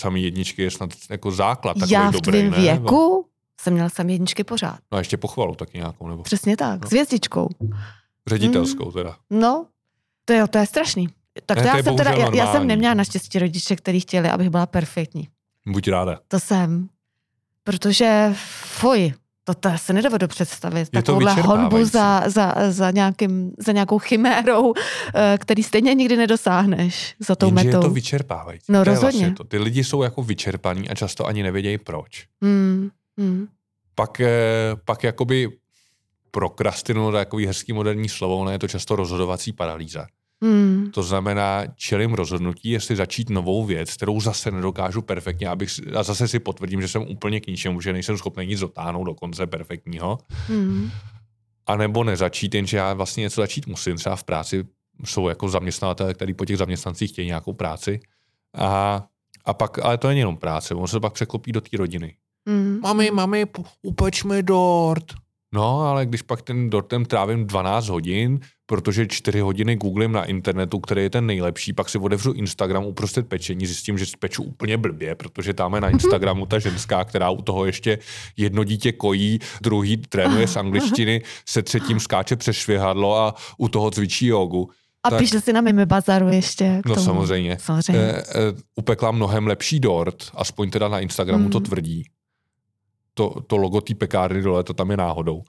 samý 0.00 0.22
jedničky 0.22 0.62
je 0.62 0.70
snad 0.70 0.90
jako 1.10 1.30
základ 1.30 1.74
takový 1.74 1.92
Já 1.92 2.10
v 2.10 2.12
dobrý, 2.12 2.32
tvém 2.48 2.52
věku 2.62 3.26
jsem 3.60 3.72
měl 3.74 3.90
sam 3.90 4.10
jedničky 4.10 4.44
pořád. 4.44 4.78
No 4.92 4.96
a 4.96 4.98
ještě 4.98 5.16
pochvalu 5.16 5.54
taky 5.54 5.78
nějakou, 5.78 6.08
nebo 6.08 6.22
Přesně 6.22 6.56
tak, 6.56 6.80
No. 6.80 6.88
s 6.88 6.90
hvězdičkou. 6.90 7.48
ředitelskou 8.26 8.92
teda. 8.92 9.16
No, 9.30 9.66
to 10.24 10.32
je, 10.32 10.48
to 10.48 10.58
je 10.58 10.66
strašný. 10.66 11.08
Tak 11.46 11.56
Ne, 11.58 11.62
to, 11.64 11.70
to 11.70 11.76
já, 11.76 11.82
jsem 11.82 11.96
teda, 11.96 12.10
já, 12.10 12.34
já 12.34 12.52
jsem 12.52 12.66
neměla 12.66 12.94
naštěstí 12.94 13.38
rodiče, 13.38 13.76
kteří 13.76 14.00
chtěli, 14.00 14.28
abych 14.30 14.50
byla 14.50 14.66
perfektní. 14.66 15.28
Buď 15.66 15.88
ráda. 15.88 16.18
To 16.28 16.40
jsem. 16.40 16.88
Protože, 17.64 18.30
fuj, 18.64 19.14
to, 19.44 19.54
to 19.54 19.70
se 19.76 19.92
nedovedu 19.92 20.28
představit. 20.28 20.78
Je 20.80 20.86
to 20.86 20.90
Takovouhle 21.02 21.32
honbu 21.32 21.84
za, 21.84 22.22
za, 22.26 22.54
za, 22.68 22.90
nějakým, 22.90 23.52
za 23.58 23.72
nějakou 23.72 23.98
chimérou, 23.98 24.72
eh, 25.14 25.38
který 25.40 25.62
stejně 25.62 25.94
nikdy 25.94 26.16
nedosáhneš 26.16 27.14
za 27.18 27.34
tou 27.36 27.46
Jenže 27.46 27.64
metou. 27.64 27.78
je 27.78 27.82
to 27.82 27.90
vyčerpávající. 27.90 28.72
No, 28.72 28.78
to 28.84 28.84
rozhodně. 28.84 29.18
Vlastně 29.20 29.34
to. 29.36 29.44
Ty 29.44 29.58
lidi 29.58 29.84
jsou 29.84 30.02
jako 30.02 30.22
vyčerpaní 30.22 30.88
a 30.88 30.94
často 30.94 31.26
ani 31.26 31.42
nevědějí 31.42 31.78
proč. 31.78 32.26
Hmm, 32.42 32.90
hmm. 33.18 33.46
Pak, 33.94 34.20
eh, 34.20 34.76
pak 34.84 35.04
jakoby 35.04 35.48
je 37.08 37.12
takový 37.12 37.46
hezký 37.46 37.72
moderní 37.72 38.08
slovo, 38.08 38.38
ono 38.38 38.50
je 38.50 38.58
to 38.58 38.68
často 38.68 38.96
rozhodovací 38.96 39.52
paralýza. 39.52 40.06
Hmm. 40.42 40.90
To 40.94 41.02
znamená, 41.02 41.66
čelím 41.76 42.14
rozhodnutí, 42.14 42.70
jestli 42.70 42.96
začít 42.96 43.30
novou 43.30 43.64
věc, 43.64 43.94
kterou 43.94 44.20
zase 44.20 44.50
nedokážu 44.50 45.02
perfektně, 45.02 45.48
abych, 45.48 45.70
a 45.96 46.02
zase 46.02 46.28
si 46.28 46.38
potvrdím, 46.38 46.80
že 46.80 46.88
jsem 46.88 47.02
úplně 47.02 47.40
k 47.40 47.46
ničemu, 47.46 47.80
že 47.80 47.92
nejsem 47.92 48.18
schopný 48.18 48.46
nic 48.46 48.60
dotáhnout 48.60 49.04
do 49.04 49.14
konce 49.14 49.46
perfektního, 49.46 50.18
Hmm. 50.46 50.90
a 51.66 51.76
nebo 51.76 52.04
nezačít, 52.04 52.54
jenže 52.54 52.76
já 52.76 52.94
vlastně 52.94 53.20
něco 53.20 53.40
začít 53.40 53.66
musím. 53.66 53.96
Třeba 53.96 54.16
v 54.16 54.24
práci 54.24 54.64
jsou 55.04 55.28
jako 55.28 55.48
zaměstnavatelé, 55.48 56.14
který 56.14 56.34
po 56.34 56.44
těch 56.44 56.58
zaměstnancích 56.58 57.10
chtějí 57.10 57.28
nějakou 57.28 57.52
práci. 57.52 58.00
A, 58.54 59.02
a 59.44 59.54
pak, 59.54 59.78
ale 59.78 59.98
to 59.98 60.08
není 60.08 60.20
jenom 60.20 60.36
práce, 60.36 60.74
on 60.74 60.88
se 60.88 61.00
pak 61.00 61.12
překlopí 61.12 61.52
do 61.52 61.60
té 61.60 61.76
rodiny. 61.76 62.14
Hmm. 62.48 62.78
Mami, 62.82 63.10
mami, 63.10 63.46
upeč 63.82 64.24
mi 64.24 64.42
dort. 64.42 65.04
No, 65.54 65.80
ale 65.80 66.06
když 66.06 66.22
pak 66.22 66.42
ten 66.42 66.70
dortem 66.70 67.04
trávím 67.04 67.46
12 67.46 67.88
hodin, 67.88 68.40
protože 68.66 69.06
4 69.06 69.40
hodiny 69.40 69.76
googlím 69.76 70.12
na 70.12 70.24
internetu, 70.24 70.78
který 70.78 71.02
je 71.02 71.10
ten 71.10 71.26
nejlepší, 71.26 71.72
pak 71.72 71.88
si 71.88 71.98
otevřu 71.98 72.32
Instagram 72.32 72.84
uprostřed 72.84 73.28
pečení, 73.28 73.66
zjistím, 73.66 73.98
že 73.98 74.04
peču 74.18 74.42
úplně 74.42 74.76
blbě, 74.76 75.14
protože 75.14 75.54
tam 75.54 75.74
je 75.74 75.80
na 75.80 75.88
Instagramu 75.90 76.46
ta 76.46 76.58
ženská, 76.58 77.04
která 77.04 77.30
u 77.30 77.42
toho 77.42 77.64
ještě 77.64 77.98
jedno 78.36 78.64
dítě 78.64 78.92
kojí, 78.92 79.38
druhý 79.62 79.96
trénuje 79.96 80.48
z 80.48 80.56
angličtiny, 80.56 81.22
se 81.48 81.62
třetím 81.62 82.00
skáče 82.00 82.36
přes 82.36 82.56
švihadlo 82.56 83.16
a 83.18 83.34
u 83.58 83.68
toho 83.68 83.90
cvičí 83.90 84.26
jogu. 84.26 84.70
A 85.04 85.10
tak- 85.10 85.18
píše 85.18 85.40
si 85.40 85.52
na 85.52 85.60
mými 85.60 85.86
bazaru 85.86 86.28
ještě. 86.28 86.80
K 86.84 86.88
No 86.88 86.94
tomu. 86.94 87.04
samozřejmě. 87.04 87.56
Samozřejmě. 87.60 88.00
Eh, 88.00 88.22
eh, 88.34 88.52
upekla 88.76 89.10
mnohem 89.10 89.46
lepší 89.46 89.80
dort, 89.80 90.24
aspoň 90.34 90.70
teda 90.70 90.88
na 90.88 91.00
Instagramu 91.00 91.44
Mm. 91.44 91.50
to 91.50 91.60
tvrdí. 91.60 92.02
To, 93.14 93.40
to 93.46 93.56
logo 93.56 93.80
té 93.80 93.94
pekárny 93.94 94.42
dole, 94.42 94.64
to 94.64 94.74
tam 94.74 94.90
je 94.90 94.96
náhodou. 94.96 95.42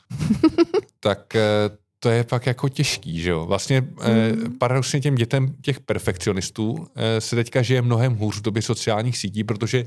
tak, 1.00 1.36
eh, 1.36 1.70
to 2.00 2.10
je 2.10 2.24
pak 2.24 2.46
jako 2.46 2.70
těžký, 2.70 3.22
že 3.22 3.30
jo. 3.30 3.46
Vlastně 3.46 3.82
mm. 3.82 3.88
eh, 4.02 4.34
paradoxně 4.60 5.02
těm 5.02 5.16
dětem 5.16 5.56
těch 5.62 5.80
perfekcionistů 5.80 6.88
eh, 6.96 7.22
se 7.22 7.36
teďka 7.36 7.62
žije 7.62 7.82
mnohem 7.82 8.16
hůř 8.16 8.38
v 8.38 8.42
době 8.42 8.62
sociálních 8.62 9.18
sítí, 9.18 9.44
protože 9.44 9.86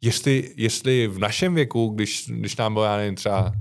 jestli, 0.00 0.52
jestli 0.56 1.08
v 1.08 1.18
našem 1.18 1.54
věku, 1.54 1.88
když, 1.88 2.24
když 2.28 2.56
nám 2.56 2.72
bylo, 2.72 2.84
já 2.84 2.96
nevím, 2.96 3.14
třeba 3.14 3.52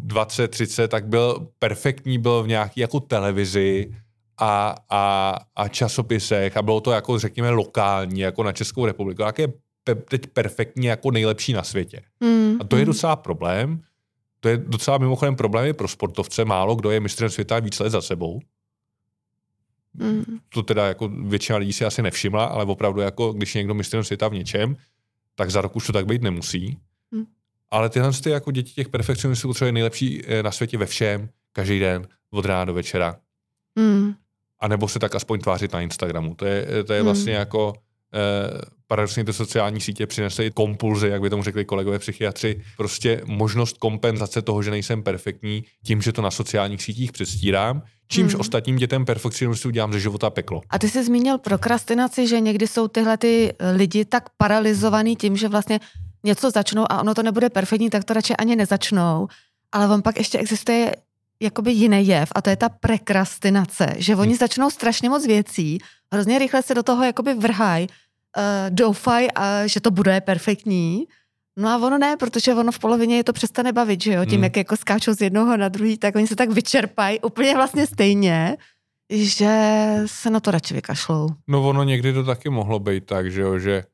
20, 0.00 0.48
30, 0.48 0.88
tak 0.88 1.06
byl 1.06 1.48
perfektní, 1.58 2.18
byl 2.18 2.42
v 2.42 2.48
nějaký 2.48 2.80
jako 2.80 3.00
televizi 3.00 3.90
a, 4.38 4.74
a, 4.90 5.34
a 5.56 5.68
časopisech 5.68 6.56
a 6.56 6.62
bylo 6.62 6.80
to 6.80 6.90
jako 6.90 7.18
řekněme 7.18 7.50
lokální, 7.50 8.20
jako 8.20 8.42
na 8.42 8.52
Českou 8.52 8.86
republiku. 8.86 9.22
Jak 9.22 9.38
je 9.38 9.48
pe, 9.86 9.94
teď 9.94 10.26
perfektní 10.26 10.86
jako 10.86 11.10
nejlepší 11.10 11.52
na 11.52 11.62
světě. 11.62 12.02
Mm. 12.20 12.56
A 12.60 12.64
to 12.64 12.76
je 12.76 12.82
mm. 12.82 12.86
docela 12.86 13.16
problém. 13.16 13.82
To 14.40 14.48
je 14.48 14.56
docela 14.56 14.98
mimochodem 14.98 15.36
problém 15.36 15.74
pro 15.74 15.88
sportovce. 15.88 16.44
Málo 16.44 16.74
kdo 16.74 16.90
je 16.90 17.00
mistrem 17.00 17.30
světa 17.30 17.58
víc 17.58 17.78
let 17.80 17.90
za 17.90 18.00
sebou. 18.00 18.40
Mm. 19.94 20.38
To 20.48 20.62
teda 20.62 20.86
jako 20.86 21.08
většina 21.08 21.58
lidí 21.58 21.72
si 21.72 21.84
asi 21.84 22.02
nevšimla, 22.02 22.44
ale 22.44 22.64
opravdu 22.64 23.00
jako 23.00 23.32
když 23.32 23.54
je 23.54 23.58
někdo 23.58 23.74
mistrem 23.74 24.04
světa 24.04 24.28
v 24.28 24.34
něčem, 24.34 24.76
tak 25.34 25.50
za 25.50 25.60
rok 25.60 25.76
už 25.76 25.86
to 25.86 25.92
tak 25.92 26.06
být 26.06 26.22
nemusí. 26.22 26.78
Mm. 27.10 27.24
Ale 27.70 27.90
tyhle 27.90 28.12
ty 28.12 28.30
jako 28.30 28.50
děti 28.50 28.72
těch 28.72 28.88
perfekcionistů, 28.88 29.52
je 29.64 29.72
nejlepší 29.72 30.22
eh, 30.26 30.42
na 30.42 30.50
světě 30.50 30.78
ve 30.78 30.86
všem, 30.86 31.28
každý 31.52 31.78
den, 31.78 32.08
od 32.30 32.44
rána 32.44 32.64
do 32.64 32.74
večera. 32.74 33.16
Mm. 33.76 34.14
A 34.60 34.68
nebo 34.68 34.88
se 34.88 34.98
tak 34.98 35.14
aspoň 35.14 35.40
tvářit 35.40 35.72
na 35.72 35.80
Instagramu. 35.80 36.34
To 36.34 36.46
je, 36.46 36.84
to 36.84 36.92
je 36.92 37.00
mm. 37.00 37.04
vlastně 37.04 37.32
jako 37.32 37.72
eh, 37.76 37.85
paradoxně 38.88 39.24
ty 39.24 39.32
sociální 39.32 39.80
sítě 39.80 40.06
přinesly 40.06 40.50
kompulzy, 40.50 41.08
jak 41.08 41.20
by 41.20 41.30
tomu 41.30 41.42
řekli 41.42 41.64
kolegové 41.64 41.98
psychiatři, 41.98 42.62
prostě 42.76 43.20
možnost 43.24 43.78
kompenzace 43.78 44.42
toho, 44.42 44.62
že 44.62 44.70
nejsem 44.70 45.02
perfektní, 45.02 45.64
tím, 45.84 46.02
že 46.02 46.12
to 46.12 46.22
na 46.22 46.30
sociálních 46.30 46.82
sítích 46.82 47.12
předstírám, 47.12 47.82
čímž 48.08 48.32
hmm. 48.32 48.40
ostatním 48.40 48.76
dětem 48.76 49.04
perfekcionistů 49.04 49.70
dělám 49.70 49.92
ze 49.92 50.00
života 50.00 50.30
peklo. 50.30 50.60
A 50.70 50.78
ty 50.78 50.88
jsi 50.88 51.04
zmínil 51.04 51.38
prokrastinaci, 51.38 52.26
že 52.26 52.40
někdy 52.40 52.66
jsou 52.66 52.88
tyhle 52.88 53.16
ty 53.16 53.54
lidi 53.74 54.04
tak 54.04 54.24
paralizovaný 54.36 55.16
tím, 55.16 55.36
že 55.36 55.48
vlastně 55.48 55.80
něco 56.24 56.50
začnou 56.50 56.92
a 56.92 57.00
ono 57.00 57.14
to 57.14 57.22
nebude 57.22 57.50
perfektní, 57.50 57.90
tak 57.90 58.04
to 58.04 58.14
radši 58.14 58.36
ani 58.36 58.56
nezačnou. 58.56 59.28
Ale 59.72 59.94
on 59.94 60.02
pak 60.02 60.18
ještě 60.18 60.38
existuje 60.38 60.96
jakoby 61.40 61.72
jiný 61.72 62.06
jev 62.06 62.28
a 62.34 62.42
to 62.42 62.50
je 62.50 62.56
ta 62.56 62.68
prekrastinace, 62.68 63.94
že 63.98 64.16
oni 64.16 64.30
hmm. 64.30 64.38
začnou 64.38 64.70
strašně 64.70 65.08
moc 65.08 65.26
věcí, 65.26 65.78
hrozně 66.12 66.38
rychle 66.38 66.62
se 66.62 66.74
do 66.74 66.82
toho 66.82 67.04
jakoby 67.04 67.34
vrhají, 67.34 67.86
doufají, 68.70 69.28
uh, 69.36 69.42
že 69.66 69.80
to 69.80 69.90
bude 69.90 70.20
perfektní. 70.20 71.06
No 71.56 71.68
a 71.68 71.76
ono 71.76 71.98
ne, 71.98 72.16
protože 72.16 72.54
ono 72.54 72.72
v 72.72 72.78
polovině 72.78 73.16
je 73.16 73.24
to 73.24 73.32
přestane 73.32 73.72
bavit, 73.72 74.02
že 74.02 74.12
jo, 74.12 74.24
tím, 74.24 74.34
hmm. 74.34 74.44
jak 74.44 74.56
jako 74.56 74.76
skáčou 74.76 75.14
z 75.14 75.20
jednoho 75.20 75.56
na 75.56 75.68
druhý, 75.68 75.98
tak 75.98 76.16
oni 76.16 76.26
se 76.26 76.36
tak 76.36 76.50
vyčerpají 76.50 77.20
úplně 77.20 77.54
vlastně 77.54 77.86
stejně, 77.86 78.56
že 79.10 79.52
se 80.06 80.30
na 80.30 80.40
to 80.40 80.50
radši 80.50 80.74
vykašlou. 80.74 81.28
No 81.48 81.68
ono 81.68 81.82
někdy 81.82 82.12
to 82.12 82.24
taky 82.24 82.50
mohlo 82.50 82.78
být 82.78 83.06
tak, 83.06 83.32
že 83.32 83.40
jo, 83.40 83.58
že 83.58 83.84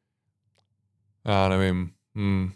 já 1.26 1.49
nevím, 1.49 1.90
hmm, 2.16 2.50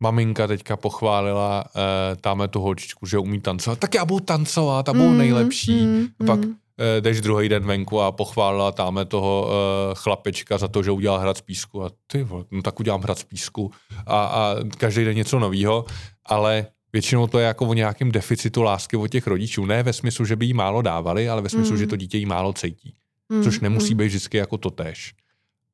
maminka 0.00 0.46
teďka 0.46 0.76
pochválila 0.76 1.64
uh, 1.64 1.80
tamhle 2.20 2.48
tu 2.48 2.60
holčičku, 2.60 3.06
že 3.06 3.18
umí 3.18 3.40
tancovat, 3.40 3.78
tak 3.78 3.94
já 3.94 4.04
budu 4.04 4.24
tancovat 4.24 4.88
a 4.88 4.92
budu 4.92 5.08
mm, 5.08 5.18
nejlepší. 5.18 5.86
Mm, 5.86 6.08
pak 6.26 6.44
mm. 6.44 6.54
Uh, 6.80 7.00
jdeš 7.00 7.20
druhý 7.20 7.48
den 7.48 7.66
venku 7.66 8.00
a 8.00 8.12
pochválila 8.12 8.72
tamhle 8.72 9.04
toho 9.04 9.46
uh, 9.46 9.94
chlapečka 9.94 10.58
za 10.58 10.68
to, 10.68 10.82
že 10.82 10.90
udělal 10.90 11.18
hrad 11.18 11.38
z 11.38 11.40
písku 11.40 11.84
a 11.84 11.90
ty 12.06 12.22
vole, 12.22 12.44
no 12.50 12.62
tak 12.62 12.80
udělám 12.80 13.02
hrad 13.02 13.18
z 13.18 13.24
písku 13.24 13.70
a, 14.06 14.24
a 14.24 14.56
každý 14.78 15.04
den 15.04 15.16
něco 15.16 15.38
novýho, 15.38 15.84
ale 16.26 16.66
většinou 16.92 17.26
to 17.26 17.38
je 17.38 17.46
jako 17.46 17.66
o 17.66 17.74
nějakém 17.74 18.12
deficitu 18.12 18.62
lásky 18.62 18.96
od 18.96 19.08
těch 19.08 19.26
rodičů. 19.26 19.66
Ne 19.66 19.82
ve 19.82 19.92
smyslu, 19.92 20.24
že 20.24 20.36
by 20.36 20.46
jí 20.46 20.54
málo 20.54 20.82
dávali, 20.82 21.28
ale 21.28 21.42
ve 21.42 21.48
smyslu, 21.48 21.72
mm. 21.72 21.78
že 21.78 21.86
to 21.86 21.96
dítě 21.96 22.18
jí 22.18 22.26
málo 22.26 22.52
cítí. 22.52 22.94
Mm, 23.28 23.42
což 23.42 23.60
nemusí 23.60 23.94
mm. 23.94 23.98
být 23.98 24.06
vždycky 24.06 24.36
jako 24.36 24.58
to 24.58 24.70
tež. 24.70 25.14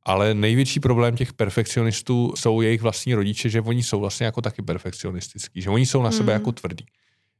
Ale 0.03 0.35
největší 0.35 0.81
problém 0.81 1.17
těch 1.17 1.33
perfekcionistů 1.33 2.33
jsou 2.37 2.61
jejich 2.61 2.83
vlastní 2.83 3.15
rodiče, 3.15 3.49
že 3.49 3.61
oni 3.61 3.83
jsou 3.83 4.01
vlastně 4.01 4.27
jako 4.27 4.41
taky 4.43 4.63
perfekcionistický, 4.63 5.63
že 5.63 5.71
oni 5.71 5.87
jsou 5.87 6.03
na 6.03 6.11
sebe 6.11 6.33
mm. 6.33 6.41
jako 6.41 6.53
tvrdí. 6.53 6.87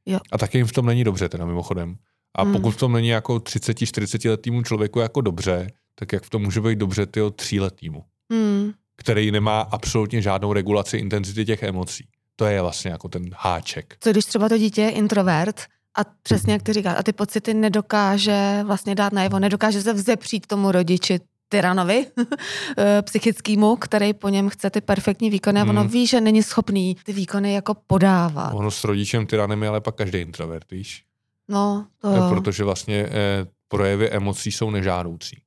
Jo. 0.05 0.19
A 0.31 0.37
taky 0.37 0.57
jim 0.57 0.67
v 0.67 0.71
tom 0.71 0.85
není 0.85 1.03
dobře, 1.03 1.29
teda 1.29 1.45
mimochodem. 1.45 1.95
A 2.35 2.43
mm. 2.43 2.51
pokud 2.51 2.71
v 2.71 2.77
tom 2.77 2.93
není 2.93 3.07
jako 3.07 3.35
30-40 3.35 4.29
letýmu 4.29 4.63
člověku 4.63 4.99
jako 4.99 5.21
dobře, 5.21 5.67
tak 5.95 6.13
jak 6.13 6.23
v 6.23 6.29
tom 6.29 6.41
může 6.41 6.61
být 6.61 6.79
dobře 6.79 7.05
tyho 7.05 7.31
tříletýmu, 7.31 8.03
mm. 8.29 8.71
který 8.97 9.31
nemá 9.31 9.61
absolutně 9.61 10.21
žádnou 10.21 10.53
regulaci 10.53 10.97
intenzity 10.97 11.45
těch 11.45 11.63
emocí. 11.63 12.07
To 12.35 12.45
je 12.45 12.61
vlastně 12.61 12.91
jako 12.91 13.09
ten 13.09 13.29
háček. 13.37 13.95
Co 13.99 14.11
když 14.11 14.25
třeba 14.25 14.49
to 14.49 14.57
dítě 14.57 14.81
je 14.81 14.89
introvert 14.89 15.61
a 15.97 16.01
přesně 16.23 16.53
jak 16.53 16.63
ty 16.63 16.73
říkáš, 16.73 16.95
a 16.99 17.03
ty 17.03 17.13
pocity 17.13 17.53
nedokáže 17.53 18.63
vlastně 18.65 18.95
dát 18.95 19.13
najevo, 19.13 19.39
nedokáže 19.39 19.81
se 19.81 19.93
vzepřít 19.93 20.47
tomu 20.47 20.71
rodiči, 20.71 21.19
tyranovi 21.49 22.05
eh, 22.77 23.01
psychickému, 23.01 23.75
který 23.75 24.13
po 24.13 24.29
něm 24.29 24.49
chce 24.49 24.69
ty 24.69 24.81
perfektní 24.81 25.29
výkony 25.29 25.59
a 25.61 25.63
ono 25.63 25.81
hmm. 25.81 25.89
ví, 25.89 26.07
že 26.07 26.21
není 26.21 26.43
schopný 26.43 26.97
ty 27.03 27.13
výkony 27.13 27.53
jako 27.53 27.73
podávat. 27.87 28.53
Ono 28.53 28.71
s 28.71 28.83
rodičem 28.83 29.25
tyranem 29.25 29.63
je 29.63 29.69
ale 29.69 29.81
pak 29.81 29.95
každý 29.95 30.19
introvert, 30.19 30.71
víš? 30.71 31.03
No, 31.51 31.87
to 32.01 32.07
eh, 32.13 32.17
jo. 32.17 32.29
Protože 32.29 32.63
vlastně 32.63 32.95
eh, 32.95 33.45
projevy 33.67 34.09
emocí 34.09 34.51
jsou 34.51 34.69
nežádoucí. 34.69 35.37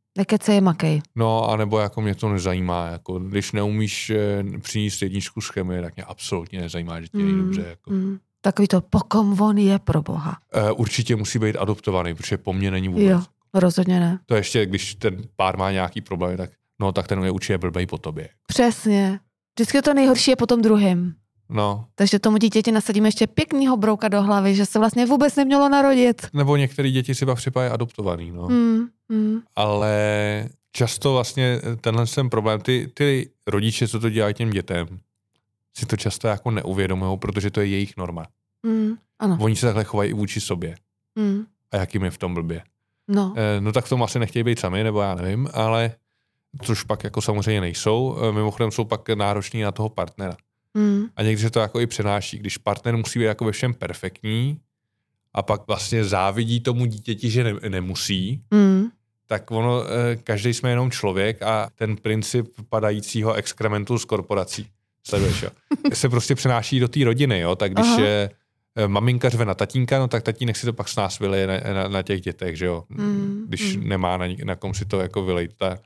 je 0.49 0.61
makej. 0.61 1.03
No, 1.15 1.51
anebo 1.51 1.79
jako 1.79 2.01
mě 2.01 2.15
to 2.15 2.29
nezajímá. 2.29 2.87
Jako, 2.87 3.19
když 3.19 3.53
neumíš 3.53 4.11
eh, 4.11 4.45
přinést 4.61 5.03
jedničku 5.03 5.41
z 5.41 5.49
chemie, 5.49 5.83
tak 5.83 5.97
mě 5.97 6.05
absolutně 6.05 6.61
nezajímá, 6.61 7.01
že 7.01 7.09
ti 7.09 7.19
mm, 7.19 7.39
dobře. 7.39 7.67
Jako. 7.69 7.91
Mm. 7.91 8.19
Takový 8.41 8.69
to, 8.69 8.81
pokom 8.81 9.41
on 9.41 9.59
je 9.59 9.79
pro 9.79 10.03
boha. 10.03 10.39
Eh, 10.53 10.73
určitě 10.73 11.17
musí 11.17 11.39
být 11.39 11.57
adoptovaný, 11.57 12.15
protože 12.15 12.39
po 12.39 12.53
mně 12.53 12.71
není 12.71 12.89
vůbec. 12.89 13.05
Jo. 13.05 13.23
Rozhodně 13.55 14.01
ne. 14.01 14.19
To 14.27 14.35
ještě, 14.35 14.67
když 14.67 14.95
ten 14.95 15.23
pár 15.37 15.57
má 15.57 15.73
nějaký 15.73 16.01
problém, 16.01 16.37
tak 16.37 16.51
no, 16.81 16.93
tak 16.93 17.07
ten 17.07 17.25
je 17.25 17.31
určitě 17.31 17.59
blbej 17.59 17.87
po 17.87 17.99
tobě. 17.99 18.29
Přesně. 18.47 19.21
Vždycky 19.57 19.83
to 19.83 19.95
nejhorší 19.95 20.31
je 20.31 20.37
po 20.37 20.47
tom 20.47 20.63
druhém. 20.63 21.15
No. 21.49 21.87
Takže 21.95 22.19
tomu 22.19 22.37
dítěti 22.37 22.73
nasadíme 22.73 23.09
ještě 23.09 23.27
pěknýho 23.27 23.77
brouka 23.77 24.09
do 24.09 24.23
hlavy, 24.23 24.55
že 24.55 24.67
se 24.67 24.79
vlastně 24.79 25.07
vůbec 25.07 25.37
nemělo 25.37 25.69
narodit. 25.69 26.27
Nebo 26.33 26.57
některé 26.57 26.91
děti 26.91 27.15
si 27.15 27.27
pak 27.27 27.37
připadají 27.37 27.73
adoptovaný, 27.73 28.31
no. 28.31 28.49
Mm, 28.49 28.89
mm. 29.09 29.41
Ale 29.57 30.49
často 30.73 31.13
vlastně 31.13 31.61
tenhle 31.81 32.07
ten 32.07 32.31
problém, 32.31 32.61
ty, 32.61 32.91
ty 32.95 33.31
rodiče, 33.47 33.89
co 33.89 34.01
to 34.01 34.11
dělají 34.11 34.35
těm 34.35 34.51
dětem, 34.51 34.87
si 35.77 35.87
to 35.87 35.97
často 35.97 36.29
jako 36.29 36.51
neuvědomují, 36.51 37.19
protože 37.19 37.51
to 37.51 37.61
je 37.61 37.67
jejich 37.67 37.97
norma. 37.97 38.27
Mm, 38.63 38.95
ano. 39.19 39.39
Oni 39.41 39.57
se 39.57 39.67
takhle 39.67 39.85
chovají 39.85 40.11
i 40.11 40.15
vůči 40.15 40.41
sobě. 40.41 40.75
Mm. 41.15 41.45
A 41.73 41.77
jakým 41.77 42.05
je 42.05 42.11
v 42.11 42.19
tom 42.19 42.35
blbě. 42.35 42.63
No. 43.09 43.35
Eh, 43.37 43.61
no 43.61 43.73
tak 43.73 43.85
v 43.85 43.89
tom 43.89 44.03
asi 44.03 44.19
nechtějí 44.19 44.43
být 44.43 44.59
sami, 44.59 44.85
nebo 44.85 45.01
já 45.01 45.15
nevím, 45.15 45.49
ale 45.53 45.93
což 46.63 46.83
pak 46.83 47.05
jako 47.05 47.23
samozřejmě 47.23 47.61
nejsou. 47.61 48.17
Eh, 48.19 48.33
mimochodem 48.33 48.71
jsou 48.71 48.85
pak 48.85 49.09
nároční 49.09 49.63
na 49.63 49.73
toho 49.73 49.89
partnera. 49.89 50.37
Mm. 50.75 51.05
A 51.17 51.23
někdy 51.23 51.43
se 51.43 51.51
to 51.51 51.61
jako 51.61 51.81
i 51.81 51.87
přenáší, 51.87 52.39
když 52.39 52.59
partner 52.59 52.97
musí 52.97 53.19
být 53.19 53.25
jako 53.25 53.45
ve 53.45 53.53
všem 53.53 53.75
perfektní 53.75 54.61
a 55.35 55.43
pak 55.43 55.67
vlastně 55.67 56.05
závidí 56.05 56.61
tomu 56.61 56.87
dítěti, 56.87 57.31
že 57.31 57.45
ne, 57.45 57.55
nemusí, 57.69 58.43
mm. 58.51 58.89
tak 59.27 59.51
ono, 59.51 59.83
eh, 59.85 60.17
každý 60.17 60.55
jsme 60.55 60.71
jenom 60.71 60.91
člověk 60.91 61.43
a 61.43 61.71
ten 61.75 61.97
princip 61.97 62.47
padajícího 62.69 63.35
exkrementu 63.35 63.99
z 63.99 64.05
korporací, 64.05 64.67
sleduješ, 65.07 65.43
jo, 65.43 65.51
se 65.93 66.09
prostě 66.09 66.35
přenáší 66.35 66.81
do 66.81 66.89
té 66.89 67.05
rodiny, 67.05 67.41
jo, 67.41 67.57
tak 67.57 67.75
když 67.75 67.99
je 67.99 68.31
Eh, 68.77 68.89
maminka 68.89 69.29
řve 69.29 69.45
na 69.45 69.55
tatínka, 69.55 69.99
no 69.99 70.09
tak 70.09 70.23
tatínek 70.23 70.57
si 70.57 70.67
to 70.67 70.73
pak 70.73 70.89
s 70.89 70.97
nás 70.97 71.19
vyleje 71.19 71.47
na, 71.47 71.75
na, 71.75 71.89
na 71.89 72.03
těch 72.03 72.21
dětech, 72.21 72.57
že 72.57 72.67
jo, 72.67 72.85
mm, 72.89 73.45
když 73.49 73.77
mm. 73.77 73.89
nemá 73.89 74.17
na, 74.17 74.27
na 74.45 74.55
kom 74.55 74.75
si 74.75 74.85
to 74.85 75.01
jako 75.01 75.25
vylejt. 75.25 75.53
Ta, 75.57 75.79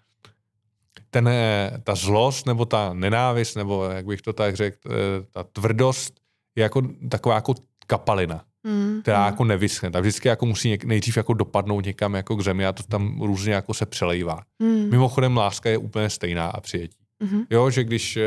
ten, 1.11 1.29
eh, 1.29 1.73
ta 1.85 1.95
zlost 1.95 2.47
nebo 2.47 2.65
ta 2.65 2.93
nenávist, 2.93 3.57
nebo 3.57 3.85
jak 3.85 4.07
bych 4.07 4.23
to 4.23 4.33
tak 4.33 4.57
řekl, 4.57 4.77
eh, 4.87 4.93
ta 5.31 5.45
tvrdost 5.45 6.21
je 6.57 6.63
jako 6.63 6.83
taková 7.11 7.35
jako 7.35 7.55
kapalina, 7.87 8.45
mm, 8.65 8.99
která 9.03 9.21
mm. 9.21 9.27
jako 9.27 9.45
nevyschne. 9.45 9.91
Ta 9.91 10.01
vždycky 10.01 10.29
jako 10.29 10.47
musí 10.47 10.69
něk, 10.69 10.85
nejdřív 10.85 11.17
jako 11.17 11.35
dopadnout 11.35 11.85
někam 11.85 12.15
jako 12.15 12.37
k 12.37 12.43
zemi 12.43 12.67
a 12.67 12.73
to 12.73 12.83
tam 12.83 13.21
různě 13.21 13.53
jako 13.53 13.75
se 13.75 13.87
přelejvá. 13.87 14.41
Mm. 14.59 14.91
Mimochodem 14.91 15.37
láska 15.37 15.71
je 15.71 15.79
úplně 15.79 16.11
stejná 16.11 16.47
a 16.47 16.61
přijetí. 16.61 16.99
Mm. 17.21 17.43
Jo, 17.51 17.71
že 17.71 17.85
když, 17.85 18.19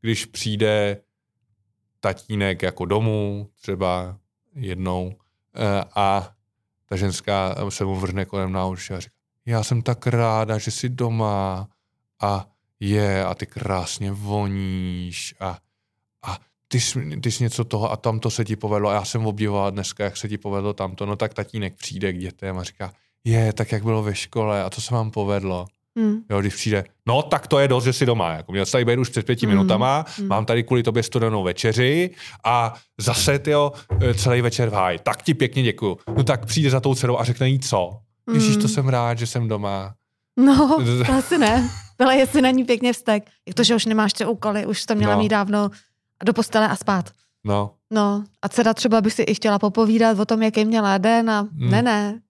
když 0.00 0.24
přijde 0.24 1.00
tatínek 2.00 2.62
jako 2.62 2.84
domů, 2.84 3.48
třeba 3.60 4.18
jednou, 4.54 5.12
eh, 5.54 5.84
a 5.94 6.30
ta 6.86 6.96
ženská 6.96 7.56
se 7.68 7.84
mu 7.84 7.96
vrhne 7.96 8.24
kolem 8.24 8.52
na 8.52 8.66
uši 8.66 8.94
a 8.94 9.00
říká, 9.00 9.14
já 9.46 9.62
jsem 9.62 9.82
tak 9.82 10.06
ráda, 10.06 10.58
že 10.58 10.70
jsi 10.70 10.88
doma 10.88 11.68
a 12.22 12.46
je 12.80 13.24
a 13.24 13.34
ty 13.34 13.46
krásně 13.46 14.12
voníš 14.12 15.34
a, 15.40 15.58
a 16.26 16.38
ty, 16.68 16.80
jsi, 16.80 17.20
ty 17.20 17.30
jsi 17.32 17.42
něco 17.42 17.64
toho 17.64 17.92
a 17.92 17.96
tamto 17.96 18.30
se 18.30 18.44
ti 18.44 18.56
povedlo 18.56 18.88
a 18.90 18.94
já 18.94 19.04
jsem 19.04 19.26
obdivovala 19.26 19.70
dneska, 19.70 20.04
jak 20.04 20.16
se 20.16 20.28
ti 20.28 20.38
povedlo 20.38 20.72
tamto, 20.72 21.06
no 21.06 21.16
tak 21.16 21.34
tatínek 21.34 21.74
přijde 21.76 22.12
k 22.12 22.18
dětem 22.18 22.58
a 22.58 22.62
říká, 22.62 22.92
je, 23.24 23.52
tak 23.52 23.72
jak 23.72 23.82
bylo 23.82 24.02
ve 24.02 24.14
škole 24.14 24.62
a 24.64 24.70
to 24.70 24.80
se 24.80 24.94
vám 24.94 25.10
povedlo. 25.10 25.66
Hmm. 25.98 26.16
Jo, 26.30 26.40
když 26.40 26.54
přijde, 26.54 26.84
no 27.06 27.22
tak 27.22 27.46
to 27.46 27.58
je 27.58 27.68
dost, 27.68 27.84
že 27.84 27.92
jsi 27.92 28.06
doma. 28.06 28.32
Jako 28.32 28.52
měl 28.52 28.66
jsi 28.66 28.72
tady 28.72 28.84
být 28.84 28.98
už 28.98 29.08
před 29.08 29.26
pěti 29.26 29.46
Mm. 29.46 29.50
minutama, 29.52 30.04
Mm. 30.18 30.26
mám 30.28 30.44
tady 30.46 30.62
kvůli 30.62 30.82
tobě 30.82 31.02
studenou 31.02 31.42
večeři 31.42 32.10
a 32.44 32.74
zase 32.98 33.38
tyjo, 33.38 33.72
celý 34.16 34.40
večer 34.40 34.70
v 34.70 34.72
háji. 34.72 34.98
Tak 34.98 35.22
ti 35.22 35.34
pěkně 35.34 35.62
děkuju. 35.62 35.98
No 36.16 36.24
tak 36.24 36.46
přijde 36.46 36.70
za 36.70 36.80
tou 36.80 36.94
dcerou 36.94 37.18
a 37.18 37.24
řekne 37.24 37.48
jí 37.48 37.58
co? 37.60 37.98
Ježíš, 38.34 38.56
to 38.56 38.62
Mm. 38.62 38.68
jsem 38.68 38.88
rád, 38.88 39.18
že 39.18 39.26
jsem 39.26 39.48
doma. 39.48 39.94
No, 40.36 40.78
to 41.06 41.12
asi 41.12 41.38
ne. 41.38 41.70
Ale 42.00 42.16
jestli 42.16 42.42
na 42.42 42.50
ní 42.50 42.64
pěkně 42.64 42.92
vztek. 42.92 43.30
Jak 43.48 43.54
to, 43.54 43.62
že 43.62 43.74
už 43.74 43.86
nemáš 43.86 44.12
ty 44.12 44.24
úkoly, 44.26 44.66
už 44.66 44.84
to 44.86 44.94
měla 44.94 45.14
No. 45.14 45.18
mít 45.22 45.28
dávno 45.28 45.70
do 46.24 46.32
postele 46.32 46.68
a 46.68 46.76
spát. 46.76 47.10
No, 47.44 47.74
No, 47.90 48.24
a 48.42 48.48
dcera 48.48 48.74
třeba 48.74 49.00
by 49.00 49.10
si 49.10 49.22
i 49.22 49.34
chtěla 49.34 49.58
popovídat 49.58 50.18
o 50.18 50.24
tom, 50.24 50.42
jaký 50.42 50.64
měla 50.64 50.98
den 50.98 51.30
a 51.30 51.40
Hmm. 51.40 51.70
ne, 51.70 51.82
ne. 51.82 52.20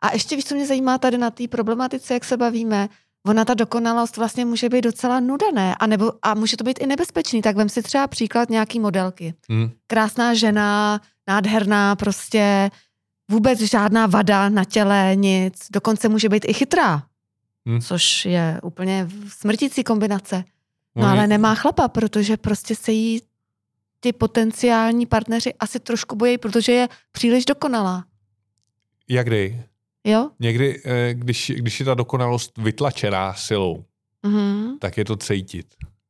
A 0.00 0.12
ještě 0.12 0.36
víš, 0.36 0.44
co 0.44 0.54
mě 0.54 0.66
zajímá 0.66 0.98
tady 0.98 1.18
na 1.18 1.30
té 1.30 1.48
problematice, 1.48 2.14
jak 2.14 2.24
se 2.24 2.36
bavíme, 2.36 2.88
ona 3.26 3.44
ta 3.44 3.54
dokonalost 3.54 4.16
vlastně 4.16 4.44
může 4.44 4.68
být 4.68 4.80
docela 4.84 5.20
nudané, 5.20 5.74
a, 5.74 5.86
nebo, 5.86 6.12
a 6.22 6.34
může 6.34 6.56
to 6.56 6.64
být 6.64 6.78
i 6.82 6.86
nebezpečný. 6.86 7.42
Tak 7.42 7.56
vem 7.56 7.68
si 7.68 7.82
třeba 7.82 8.06
příklad 8.06 8.50
nějaký 8.50 8.80
modelky. 8.80 9.34
hm. 9.52 9.70
Krásná 9.86 10.34
žena, 10.34 11.00
nádherná, 11.28 11.96
prostě 11.96 12.70
vůbec 13.30 13.58
žádná 13.60 14.06
vada 14.06 14.48
na 14.48 14.64
těle, 14.64 15.12
nic. 15.16 15.66
Dokonce 15.72 16.08
může 16.08 16.28
být 16.28 16.44
i 16.48 16.52
chytrá, 16.54 17.02
Hmm. 17.66 17.80
což 17.80 18.24
je 18.24 18.60
úplně 18.62 19.08
smrtící 19.28 19.84
kombinace. 19.84 20.44
No 20.96 21.06
ale 21.06 21.26
nemá 21.26 21.54
chlapa, 21.54 21.88
protože 21.88 22.36
prostě 22.36 22.76
se 22.76 22.92
jí 22.92 23.20
ty 24.00 24.12
potenciální 24.12 25.06
partneři 25.06 25.54
asi 25.54 25.80
trošku 25.80 26.16
bojí, 26.16 26.38
protože 26.38 26.72
je 26.72 26.88
příliš 27.12 27.44
dokonalá. 27.44 28.04
Jak 29.08 29.26
kdy? 29.26 29.62
Jo? 30.04 30.30
Někdy, 30.40 30.82
eh, 30.84 31.14
když, 31.14 31.52
když 31.56 31.80
je 31.80 31.86
ta 31.86 31.94
dokonalost 31.94 32.58
vytlačená 32.58 33.34
silou, 33.34 33.84
Mhm. 34.22 34.78
tak 34.78 34.96
je 34.96 35.04
to 35.04 35.16
cítit. 35.16 35.66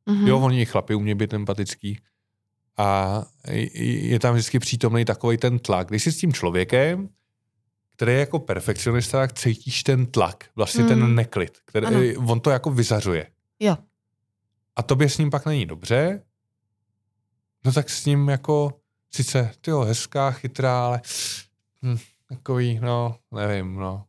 Mhm. 0.06 0.26
Jo, 0.28 0.40
oni 0.40 0.66
chlapi 0.66 0.94
umějí 0.94 1.14
být 1.14 1.35
empatický. 1.35 1.99
A 2.76 3.23
je 3.75 4.18
tam 4.18 4.35
vždycky 4.35 4.59
přítomný 4.59 5.04
takový 5.04 5.37
ten 5.37 5.59
tlak. 5.59 5.88
Když 5.88 6.02
jsi 6.02 6.12
s 6.12 6.18
tím 6.18 6.32
člověkem, 6.32 7.09
který 7.96 8.12
je 8.12 8.18
jako 8.18 8.38
perfekcionista, 8.38 9.18
tak 9.18 9.32
cítíš 9.32 9.82
ten 9.82 10.06
tlak, 10.06 10.44
vlastně 10.56 10.82
Mm. 10.82 10.88
ten 10.88 11.14
neklid, 11.14 11.58
který, 11.64 11.87
Ano. 11.87 11.99
on 12.32 12.40
to 12.40 12.50
jako 12.50 12.70
vyzařuje. 12.70 13.26
Jo. 13.61 13.76
A 14.76 14.82
tobě 14.82 15.08
s 15.08 15.18
ním 15.18 15.30
pak 15.30 15.46
není 15.46 15.66
dobře, 15.66 16.22
no 17.64 17.72
tak 17.72 17.90
s 17.90 18.04
ním 18.06 18.28
jako, 18.28 18.72
sice, 19.14 19.50
tyjo, 19.61 19.80
hezká, 19.80 20.30
chytrá, 20.30 20.87
ale 20.87 21.00
hm, 21.82 21.99
takový, 22.28 22.80
no, 22.82 23.16
nevím, 23.34 23.75
no. 23.76 24.04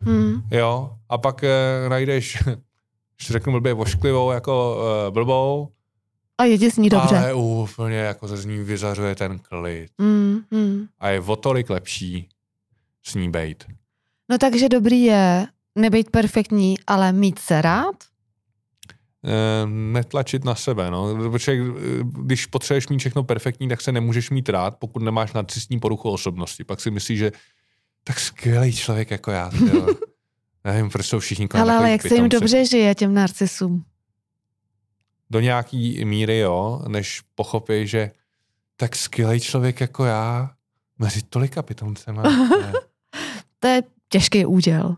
Mhm. 0.00 0.42
Jo, 0.50 0.96
a 1.08 1.18
pak 1.18 1.44
eh, 1.44 1.88
najdeš, 1.88 2.38
když 3.16 3.26
to 3.26 3.32
řeknu 3.32 3.52
blbě, 3.52 3.74
vošklivou 3.74 4.30
jako 4.30 4.78
eh, 5.06 5.10
blbou, 5.10 5.68
A 6.38 6.44
je 6.44 6.58
ti 6.58 6.70
s 6.70 6.76
ní 6.76 6.88
dobře. 6.88 7.18
ale 7.18 7.34
úplně 7.34 7.96
jako 7.96 8.28
se 8.28 8.36
z 8.36 8.44
ní 8.46 8.58
vyzařuje 8.58 9.14
ten 9.14 9.38
klid. 9.38 9.90
Mm, 9.98 10.40
mm. 10.50 10.86
A 10.98 11.08
je 11.08 11.20
o 11.20 11.36
tolik 11.36 11.70
lepší 11.70 12.28
s 13.06 13.14
ní 13.14 13.30
bejt. 13.30 13.64
No 14.28 14.38
takže 14.38 14.68
dobrý 14.68 15.02
je 15.02 15.46
nebejt 15.74 16.10
perfektní, 16.10 16.76
ale 16.86 17.12
mít 17.12 17.38
se 17.38 17.62
rád. 17.62 17.94
E, 19.24 19.66
netlačit 19.66 20.44
na 20.44 20.54
sebe, 20.54 20.90
no. 20.90 21.30
Protože 21.30 21.52
eh, 21.52 21.62
když 22.02 22.46
potřebuješ 22.46 22.88
mít 22.88 22.98
všechno 22.98 23.24
perfektní, 23.24 23.68
tak 23.68 23.80
se 23.80 23.92
nemůžeš 23.92 24.30
mít 24.30 24.48
rád, 24.48 24.76
pokud 24.78 25.02
nemáš 25.02 25.32
narcistní 25.32 25.80
poruchu 25.80 26.10
osobnosti. 26.10 26.64
Pak 26.64 26.80
si 26.80 26.90
myslíš, 26.90 27.18
že 27.18 27.32
tak 28.04 28.20
skvělý 28.20 28.72
člověk 28.72 29.10
jako 29.10 29.30
já. 29.30 29.50
Nevím, 30.64 30.90
proč 30.90 31.06
jsou 31.06 31.18
všichni 31.18 31.48
kolem 31.48 31.64
Ale, 31.64 31.76
ale 31.76 31.90
jak 31.90 32.02
se 32.02 32.14
jim 32.14 32.28
dobře 32.28 32.64
žije 32.64 32.94
těm 32.94 33.14
narcisům. 33.14 33.84
Do 35.30 35.40
nějaký 35.40 36.04
míry, 36.04 36.38
jo, 36.38 36.82
než 36.88 37.22
pochopí, 37.34 37.86
že 37.86 38.10
tak 38.76 38.96
skvělý 38.96 39.40
člověk 39.40 39.80
jako 39.80 40.04
já 40.04 40.50
mezi 40.98 41.22
tolika 41.22 41.62
pitomcema. 41.62 42.22
To 43.64 43.68
je 43.68 43.82
těžký 44.08 44.46
úděl. 44.46 44.96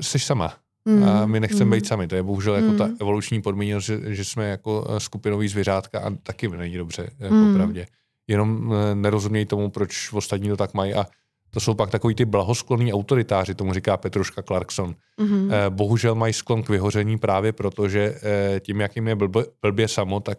Jsi 0.00 0.18
sama. 0.18 0.54
Mm, 0.84 1.04
A 1.04 1.26
my 1.26 1.40
nechceme 1.40 1.64
mm. 1.64 1.70
být 1.70 1.86
sami. 1.86 2.08
To 2.08 2.14
je 2.14 2.22
bohužel 2.22 2.54
jako 2.54 2.72
ta 2.72 2.86
Mm. 2.86 2.96
evoluční 3.00 3.42
podmíněnost, 3.42 3.86
že, 3.86 4.00
že 4.14 4.24
jsme 4.24 4.48
jako 4.48 4.86
eh, 4.90 5.00
skupinový 5.00 5.48
zvířátka 5.48 6.00
a 6.00 6.10
taky 6.22 6.48
není 6.48 6.76
dobře, 6.76 7.10
jako 7.18 7.34
Mm. 7.34 7.54
pravdě. 7.54 7.86
Jenom 8.28 8.72
eh, 8.72 8.94
nerozumějí 8.94 9.46
tomu, 9.46 9.70
proč 9.70 10.12
ostatní 10.12 10.48
to 10.48 10.56
tak 10.56 10.74
mají 10.74 10.94
a 10.94 11.06
to 11.50 11.60
jsou 11.60 11.74
pak 11.74 11.90
takový 11.90 12.14
ty 12.14 12.24
blahosklonní 12.24 12.92
autoritáři, 12.92 13.54
tomu 13.54 13.72
říká 13.74 13.96
Petruška 13.96 14.42
Clarkson. 14.42 14.94
Mhm. 15.20 15.50
Eh, 15.52 15.70
Bohužel 15.70 16.14
mají 16.14 16.32
sklon 16.32 16.62
k 16.62 16.68
vyhoření 16.68 17.18
právě 17.18 17.52
proto, 17.52 17.88
že 17.88 18.14
tím, 18.60 18.80
jak 18.80 18.96
jim 18.96 19.08
je 19.08 19.14
blbě, 19.16 19.44
blbě 19.62 19.88
samo, 19.88 20.20
tak 20.20 20.38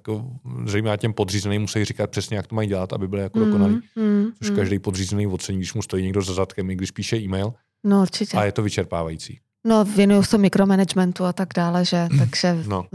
zřejmě 0.66 0.98
těm 0.98 1.14
podřízeným 1.14 1.62
musí 1.62 1.86
říkat 1.86 2.10
přesně, 2.10 2.38
jak 2.38 2.48
to 2.48 2.56
mají 2.56 2.68
dělat, 2.68 2.94
aby 2.94 3.08
byli 3.08 3.22
jako 3.22 3.40
dokonalí. 3.40 3.80
mm, 3.96 4.26
Což 4.40 4.50
mm. 4.50 4.56
každý 4.56 4.80
podřízený 4.80 5.28
ocení, 5.28 5.58
když 5.58 5.74
mu 5.74 5.82
stojí 5.82 6.04
někdo 6.04 6.22
za 6.22 6.34
zadkem, 6.34 6.70
i 6.72 6.76
když 6.76 6.92
píše 6.92 7.18
e-mail 7.18 7.54
No 7.88 8.02
určitě. 8.02 8.38
a 8.38 8.44
je 8.44 8.52
to 8.52 8.64
vyčerpávající. 8.64 9.40
No 9.64 9.86
věnuju 9.86 10.24
se 10.24 10.38
mikromanagementu 10.38 11.26
a 11.26 11.34
tak 11.34 11.50
dále, 11.56 11.86
že 11.86 12.08
takže 12.20 12.64
No. 12.68 12.86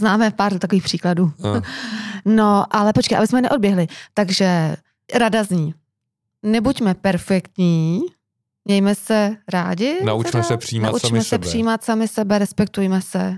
známe 0.00 0.30
pár 0.30 0.58
takových 0.58 0.84
příkladů. 0.84 1.32
Eh, 1.56 1.60
No, 2.24 2.64
ale 2.76 2.92
počkej, 2.92 3.18
aby 3.18 3.26
jsme 3.26 3.40
neodběhli. 3.40 3.86
Takže 4.14 4.76
rada 5.18 5.44
zní, 5.44 5.74
nebuďme 6.42 6.94
perfektní, 6.94 8.00
mějme 8.64 8.94
se 8.94 9.36
rádi. 9.48 9.98
Naučme 10.04 10.30
teda, 10.30 10.42
se 10.44 10.56
přijímat 10.56 10.90
naučme 10.92 11.08
sami 11.08 11.20
se 11.22 11.28
sebe. 11.28 11.46
přijímat 11.46 11.84
sami 11.84 12.08
sebe, 12.08 12.38
respektujme 12.38 13.02
se. 13.02 13.36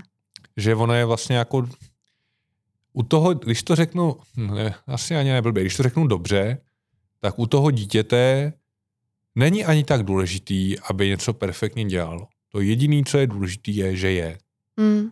že 0.57 0.75
ono 0.75 0.93
je 0.93 1.05
vlastně 1.05 1.35
jako 1.37 1.67
u 2.93 3.03
toho, 3.03 3.33
když 3.33 3.63
to 3.63 3.75
řeknu, 3.75 4.15
ne, 4.37 4.75
asi 4.87 5.15
ani 5.15 5.31
neblbě, 5.33 5.63
když 5.63 5.77
to 5.77 5.83
řeknu 5.83 6.07
dobře, 6.07 6.57
tak 7.19 7.39
u 7.39 7.45
toho 7.45 7.71
dítěte 7.71 8.53
není 9.35 9.65
ani 9.65 9.83
tak 9.83 10.03
důležitý, 10.03 10.79
aby 10.79 11.09
něco 11.09 11.33
perfektně 11.33 11.85
dělalo. 11.85 12.27
To 12.51 12.61
jediné, 12.61 13.03
co 13.05 13.17
je 13.17 13.27
důležité, 13.27 13.71
je, 13.71 13.95
že 13.95 14.11
je. 14.11 14.37
Mm. 14.77 15.09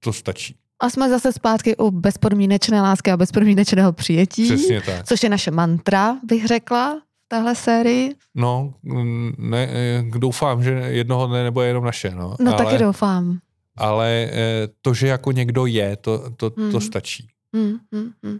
To 0.00 0.12
stačí. 0.12 0.56
A 0.80 0.90
jsme 0.90 1.08
zase 1.10 1.32
zpátky 1.32 1.76
u 1.76 1.90
bezpodmínečné 1.90 2.82
lásky 2.82 3.10
a 3.10 3.16
bezpodmínečného 3.16 3.92
přijetí, 3.92 4.44
Přesně 4.44 4.80
tak. 4.80 5.06
což 5.06 5.22
je 5.22 5.28
naše 5.28 5.50
mantra, 5.50 6.16
bych 6.24 6.46
řekla, 6.46 6.94
v 7.24 7.28
téhle 7.28 7.54
sérii. 7.54 8.14
No, 8.34 8.74
mm, 8.82 9.32
ne, 9.38 9.68
eh, 9.70 10.04
doufám, 10.18 10.62
že 10.62 10.70
jednoho 10.70 11.26
dne 11.26 11.44
nebo 11.44 11.62
jenom 11.62 11.84
naše. 11.84 12.10
No, 12.10 12.36
No 12.40 12.54
ale, 12.54 12.64
taky 12.64 12.78
doufám. 12.78 13.38
ale 13.76 14.28
eh, 14.32 14.68
to, 14.82 14.94
že 14.94 15.06
jako 15.06 15.32
někdo 15.32 15.66
je, 15.66 15.96
to, 15.96 16.30
to, 16.30 16.50
to 16.50 16.60
Hmm. 16.60 16.80
stačí. 16.80 17.28
Mm, 17.52 17.76
mm, 17.92 18.12
mm. 18.22 18.38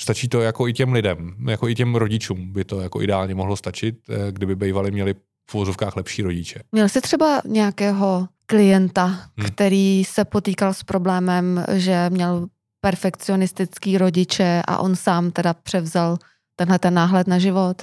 Stačí 0.00 0.28
to 0.28 0.40
jako 0.40 0.68
i 0.68 0.72
těm 0.72 0.92
lidem, 0.92 1.34
jako 1.48 1.68
i 1.68 1.74
těm 1.74 1.94
rodičům 1.94 2.52
by 2.52 2.64
to 2.64 2.80
jako 2.80 3.02
ideálně 3.02 3.34
mohlo 3.34 3.56
stačit, 3.56 3.98
eh, 4.10 4.32
kdyby 4.32 4.56
bývali 4.56 4.90
měli 4.90 5.14
v 5.50 5.54
uvozovkách 5.54 5.96
lepší 5.96 6.22
rodiče. 6.22 6.60
Měl 6.72 6.88
jsi 6.88 7.00
třeba 7.00 7.42
nějakého 7.46 8.28
klienta, 8.46 9.06
Hmm. 9.06 9.46
který 9.46 10.04
se 10.04 10.24
potýkal 10.24 10.74
s 10.74 10.82
problémem, 10.82 11.64
že 11.72 12.10
měl 12.10 12.46
perfekcionistický 12.80 13.98
rodiče 13.98 14.62
a 14.66 14.78
on 14.78 14.96
sám 14.96 15.30
teda 15.30 15.54
převzal 15.54 16.16
tenhle 16.56 16.78
ten 16.78 16.94
náhled 16.94 17.26
na 17.26 17.38
život? 17.38 17.82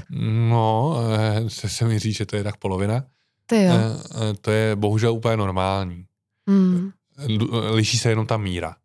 No, 0.50 0.96
eh, 1.46 1.50
se, 1.50 1.70
se 1.70 1.86
mi 1.86 2.00
říct, 2.00 2.16
že 2.16 2.26
to 2.26 2.36
je 2.36 2.44
tak 2.44 2.58
polovina. 2.58 3.04
Ty 3.46 3.64
jo. 3.64 3.74
Eh, 3.74 4.34
To 4.42 4.52
je 4.52 4.76
bohužel 4.76 5.14
úplně 5.14 5.38
normální. 5.38 6.06
Hmm. 6.50 6.92
Liší 7.72 7.98
se 7.98 8.10
jenom 8.10 8.26
ta 8.26 8.38
míra. 8.38 8.76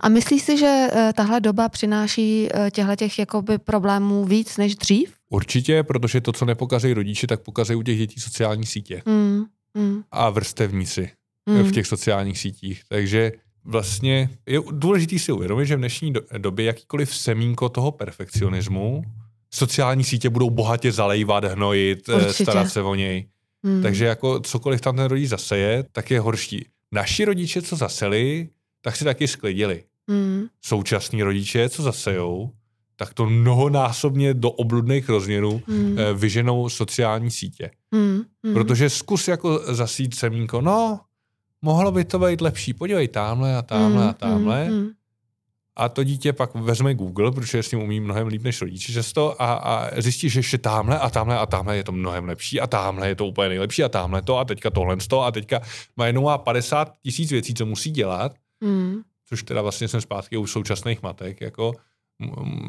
A 0.00 0.08
myslíš 0.08 0.42
si, 0.42 0.58
že 0.58 0.88
eh, 0.92 1.12
tahle 1.16 1.40
doba 1.40 1.68
přináší 1.68 2.48
těchto 2.70 2.96
těch 2.96 3.18
jakoby 3.18 3.58
problémů 3.58 4.24
víc 4.24 4.56
než 4.56 4.74
dřív? 4.76 5.12
Určitě, 5.30 5.82
protože 5.82 6.20
to, 6.20 6.32
co 6.32 6.44
nepokazí 6.44 6.92
rodiče, 6.92 7.26
tak 7.26 7.40
pokazí 7.40 7.74
u 7.74 7.82
těch 7.82 7.98
dětí 7.98 8.20
sociální 8.20 8.66
sítě 8.66 9.02
Hmm. 9.06 9.44
Hmm. 9.76 10.02
a 10.12 10.30
vrstevníci 10.30 11.10
Hmm. 11.48 11.62
v 11.62 11.72
těch 11.72 11.86
sociálních 11.86 12.38
sítích. 12.38 12.82
Takže 12.88 13.32
vlastně 13.64 14.30
je 14.46 14.60
důležité 14.70 15.18
si 15.18 15.32
uvědomit, 15.32 15.66
že 15.66 15.76
v 15.76 15.78
dnešní 15.78 16.12
do- 16.12 16.20
době 16.38 16.64
jakýkoliv 16.64 17.14
semínko 17.16 17.68
toho 17.68 17.92
perfekcionismu 17.92 19.02
sociální 19.54 20.04
sítě 20.04 20.30
budou 20.30 20.50
bohatě 20.50 20.92
zalejvat, 20.92 21.44
hnojit, 21.44 22.08
eh, 22.08 22.14
Určitě. 22.14 22.44
starat 22.44 22.68
se 22.70 22.82
o 22.82 22.94
něj. 22.94 23.26
Hmm. 23.64 23.82
Takže 23.82 24.04
jako 24.04 24.40
cokoliv 24.40 24.80
tam 24.80 24.96
ten 24.96 25.04
rodič 25.04 25.28
zaseje, 25.28 25.84
tak 25.92 26.10
je 26.10 26.20
horší. 26.20 26.66
Naši 26.92 27.24
rodiče, 27.24 27.62
co 27.62 27.76
zaseli, 27.76 28.48
tak 28.80 28.96
si 28.96 29.04
taky 29.04 29.28
sklidili. 29.28 29.84
Hmm. 30.08 30.46
Současní 30.62 31.22
rodiče, 31.22 31.68
co 31.68 31.82
zasejou, 31.82 32.50
tak 32.96 33.14
to 33.14 33.26
mnohonásobně 33.26 34.34
do 34.34 34.50
obludných 34.50 35.08
rozměrů 35.08 35.62
eh, 35.68 36.12
vyženou 36.14 36.68
sociální 36.68 37.30
sítě. 37.30 37.70
Hmm. 37.92 38.22
Hmm. 38.44 38.54
Protože 38.54 38.90
zkus 38.90 39.28
jako 39.28 39.74
zasít 39.74 40.14
semínko, 40.14 40.60
no, 40.60 41.00
mohlo 41.62 41.92
by 41.92 42.04
to 42.04 42.18
být 42.18 42.40
lepší, 42.40 42.74
podívej 42.74 43.08
tamhle 43.08 43.56
a 43.56 43.62
tamhle 43.62 44.08
a 44.08 44.12
tamhle 44.12 44.64
Hmm. 44.64 44.88
a 45.76 45.88
to 45.88 46.04
dítě 46.04 46.32
pak 46.32 46.54
vezme 46.54 46.94
Google, 46.94 47.32
protože 47.32 47.62
s 47.62 47.70
ním 47.70 47.80
umí 47.80 48.00
mnohem 48.00 48.26
líp 48.26 48.42
než 48.42 48.60
rodiče 48.60 48.92
často 48.92 49.42
a, 49.42 49.54
a 49.54 50.00
zjistí, 50.00 50.28
že 50.28 50.38
ještě 50.38 50.58
tamhle 50.58 50.98
a 50.98 51.10
tamhle 51.10 51.38
a 51.38 51.46
tamhle 51.46 51.76
je 51.76 51.84
to 51.84 51.92
mnohem 51.92 52.24
lepší 52.24 52.60
a 52.60 52.66
tamhle 52.66 53.08
je 53.08 53.14
to 53.14 53.26
úplně 53.26 53.48
nejlepší 53.48 53.84
a 53.84 53.88
tamhle 53.88 54.22
to 54.22 54.38
a 54.38 54.44
teďka 54.44 54.70
tohle 54.70 54.96
to 54.96 55.22
a 55.22 55.30
teďka 55.30 55.60
má 55.96 56.06
jenom 56.06 56.24
má 56.24 56.38
50 56.38 56.92
tisíc 57.02 57.30
věcí, 57.30 57.54
co 57.54 57.66
musí 57.66 57.90
dělat, 57.90 58.34
Mm. 58.60 59.02
což 59.28 59.42
teda 59.42 59.62
vlastně 59.62 59.88
jsem 59.88 60.00
zpátky 60.00 60.36
u 60.36 60.46
současných 60.46 61.02
matek, 61.02 61.40
jako 61.40 61.72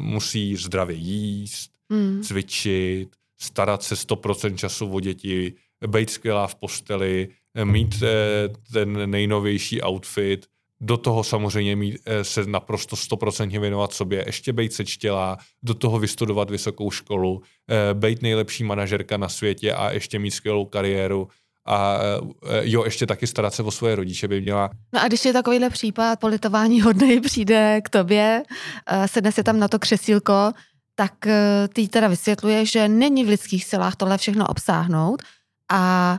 musí 0.00 0.56
zdravě 0.56 0.96
jíst, 0.96 1.70
Mm. 1.92 2.22
cvičit, 2.22 3.08
starat 3.40 3.82
se 3.82 3.94
100% 3.94 4.56
času 4.56 4.92
o 4.92 5.00
děti, 5.00 5.54
být 5.86 6.10
skvělá 6.10 6.46
v 6.46 6.54
posteli, 6.54 7.28
mít 7.64 8.02
eh, 8.02 8.48
ten 8.72 9.10
nejnovější 9.10 9.82
outfit, 9.82 10.46
do 10.80 10.96
toho 10.96 11.24
samozřejmě 11.24 11.76
mít, 11.76 11.98
eh, 12.06 12.24
se 12.24 12.44
naprosto 12.46 12.96
100% 12.96 13.60
věnovat 13.60 13.92
sobě, 13.92 14.24
ještě 14.26 14.52
být 14.52 14.72
sečtělá, 14.72 15.38
do 15.62 15.74
toho 15.74 15.98
vystudovat 15.98 16.50
vysokou 16.50 16.90
školu, 16.90 17.42
eh, 17.70 17.94
být 17.94 18.22
nejlepší 18.22 18.64
manažerka 18.64 19.16
na 19.16 19.28
světě 19.28 19.72
a 19.72 19.90
ještě 19.90 20.18
mít 20.18 20.30
skvělou 20.30 20.64
kariéru 20.64 21.28
a 21.70 21.98
eh, 22.02 22.60
jo, 22.62 22.84
ještě 22.84 23.06
taky 23.06 23.26
starat 23.26 23.54
se 23.54 23.62
o 23.62 23.70
svoje 23.70 23.96
rodiče 23.96 24.28
by 24.28 24.40
měla. 24.40 24.70
No 24.92 25.02
a 25.02 25.08
když 25.08 25.24
je 25.24 25.32
takovýhle 25.32 25.70
případ 25.70 26.20
politování 26.20 26.80
hodnej 26.80 27.20
přijde 27.20 27.80
k 27.84 27.88
tobě, 27.88 28.42
eh, 28.86 29.08
sedne 29.08 29.32
si 29.32 29.42
tam 29.42 29.58
na 29.58 29.68
to 29.68 29.78
křesílko, 29.78 30.52
tak 30.94 31.26
eh, 31.26 31.68
ty 31.72 31.88
teda 31.88 32.08
vysvětluje, 32.08 32.66
že 32.66 32.88
není 32.88 33.24
v 33.24 33.28
lidských 33.28 33.64
silách 33.64 33.96
tohle 33.96 34.18
všechno 34.18 34.46
obsáhnout 34.46 35.22
a 35.70 36.18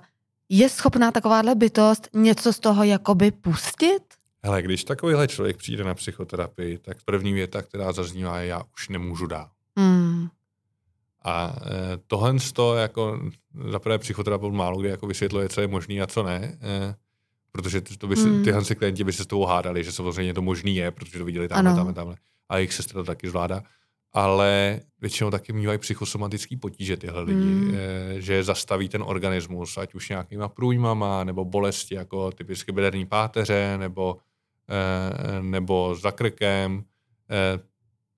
je 0.49 0.69
schopná 0.69 1.11
takováhle 1.11 1.55
bytost 1.55 2.07
něco 2.13 2.53
z 2.53 2.59
toho 2.59 2.83
jakoby 2.83 3.31
pustit? 3.31 4.03
Hele, 4.43 4.61
když 4.61 4.83
takovýhle 4.83 5.27
člověk 5.27 5.57
přijde 5.57 5.83
na 5.83 5.95
psychoterapii, 5.95 6.77
tak 6.77 6.97
první 7.05 7.33
věta, 7.33 7.61
která 7.61 7.91
zaznívá, 7.91 8.39
je 8.39 8.47
já 8.47 8.63
už 8.73 8.89
nemůžu 8.89 9.25
dál. 9.25 9.49
Hmm. 9.77 10.27
A 11.23 11.55
eh, 11.65 11.97
tohle 12.07 12.35
to 12.53 12.75
jako 12.75 13.19
zaprvé 13.69 13.97
psychoterapeut 13.97 14.53
málo 14.53 14.79
kdy 14.79 14.89
jako 14.89 15.07
vysvětluje, 15.07 15.49
co 15.49 15.61
je 15.61 15.67
možný 15.67 16.01
a 16.01 16.07
co 16.07 16.23
ne, 16.23 16.57
eh, 16.61 16.95
protože 17.51 17.81
to 17.81 18.07
by 18.07 18.15
si, 18.15 18.29
Hmm. 18.29 18.43
tyhle 18.43 18.65
si 18.65 18.75
klienti 18.75 19.03
by 19.03 19.13
se 19.13 19.23
s 19.23 19.27
tebou 19.27 19.45
hádali, 19.45 19.83
že 19.83 19.91
samozřejmě 19.91 20.33
to 20.33 20.41
možný 20.41 20.75
je, 20.75 20.91
protože 20.91 21.19
to 21.19 21.25
viděli 21.25 21.47
tamhle, 21.47 21.63
tamhle, 21.75 21.93
tamhle. 21.93 22.15
A 22.49 22.57
jejich 22.57 22.73
sestra 22.73 23.01
to 23.01 23.03
taky 23.03 23.29
zvládá. 23.29 23.63
Ale 24.13 24.79
většinou 25.01 25.31
taky 25.31 25.53
mývají 25.53 25.79
psychosomatický 25.79 26.57
potíže 26.57 26.97
tyhle 26.97 27.21
lidi, 27.21 27.51
Hmm. 27.51 27.71
eh, 27.73 28.21
že 28.21 28.43
zastaví 28.43 28.89
ten 28.89 29.03
organismus, 29.05 29.77
ať 29.77 29.93
už 29.93 30.09
nějakýma 30.09 30.47
průjmama, 30.49 31.23
nebo 31.23 31.45
bolesti, 31.45 31.95
jako 31.95 32.31
typicky 32.31 32.71
bederní 32.71 33.05
páteře, 33.05 33.77
nebo, 33.77 34.17
nebo 35.41 35.95
za 35.95 36.11
krkem, 36.11 36.83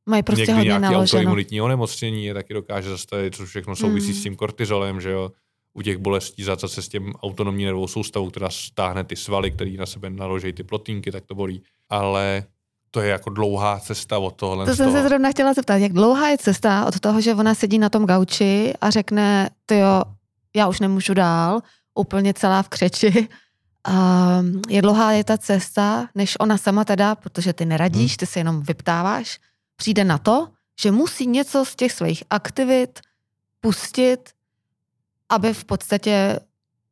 Mají 0.10 0.24
prostě 0.24 0.42
někdy 0.42 0.54
hodně 0.54 0.68
nějaké 0.68 0.82
naloženo. 0.82 1.20
autoimunitní 1.20 1.62
onemocnění 1.62 2.26
je 2.26 2.34
taky 2.34 2.54
dokáže 2.54 2.90
zastavit, 2.90 3.36
což 3.36 3.50
všechno 3.50 3.76
souvisí 3.76 4.08
Mm. 4.08 4.14
s 4.14 4.24
tím 4.24 4.36
kortizolem, 4.36 5.02
že 5.02 5.12
jo. 5.12 5.32
U 5.74 5.82
těch 5.82 5.98
bolestí 5.98 6.44
za 6.44 6.58
se 6.68 6.82
s 6.82 6.88
tím 6.88 7.14
autonomní 7.24 7.66
nervovou 7.66 7.88
soustavou, 7.88 8.30
která 8.30 8.50
stáhne 8.50 9.04
ty 9.04 9.16
svaly, 9.16 9.52
které 9.52 9.72
na 9.72 9.86
sebe 9.86 10.10
naloží 10.10 10.54
ty 10.54 10.64
plotínky, 10.64 11.12
tak 11.12 11.26
to 11.26 11.36
bolí. 11.36 11.64
Ale 11.90 12.44
to 12.92 13.02
je 13.02 13.10
jako 13.10 13.30
dlouhá 13.30 13.80
cesta 13.80 14.18
od 14.20 14.36
tohle. 14.36 14.66
To 14.66 14.76
jsem 14.76 14.86
toho. 14.86 14.98
se 14.98 15.08
zrovna 15.08 15.30
chtěla 15.32 15.54
zeptat, 15.54 15.76
jak 15.78 15.94
dlouhá 15.94 16.30
je 16.30 16.38
cesta 16.38 16.86
od 16.86 17.00
toho, 17.00 17.22
že 17.22 17.36
ona 17.36 17.56
sedí 17.56 17.80
na 17.80 17.90
tom 17.90 18.06
gauči 18.06 18.74
a 18.82 18.90
řekne, 18.90 19.50
ty 19.66 19.78
jo, 19.78 20.02
já 20.56 20.68
už 20.68 20.80
nemůžu 20.80 21.14
dál, 21.14 21.62
úplně 21.96 22.34
celá 22.34 22.62
v 22.64 22.70
křeči. 22.70 23.28
Um, 23.90 24.62
je 24.70 24.82
dlouhá 24.82 25.12
je 25.12 25.24
ta 25.24 25.38
cesta, 25.38 26.08
než 26.16 26.36
ona 26.40 26.58
sama 26.58 26.86
teda, 26.86 27.16
protože 27.16 27.54
ty 27.54 27.66
neradíš, 27.66 28.12
Hmm. 28.12 28.18
ty 28.18 28.26
se 28.26 28.40
jenom 28.40 28.62
vyptáváš, 28.62 29.40
přijde 29.84 30.04
na 30.04 30.18
to, 30.18 30.48
že 30.82 30.92
musí 30.92 31.28
něco 31.28 31.66
z 31.66 31.76
těch 31.76 31.92
svých 31.92 32.24
aktivit 32.30 33.00
pustit, 33.60 34.32
aby 35.30 35.54
v 35.54 35.66
podstatě 35.66 36.40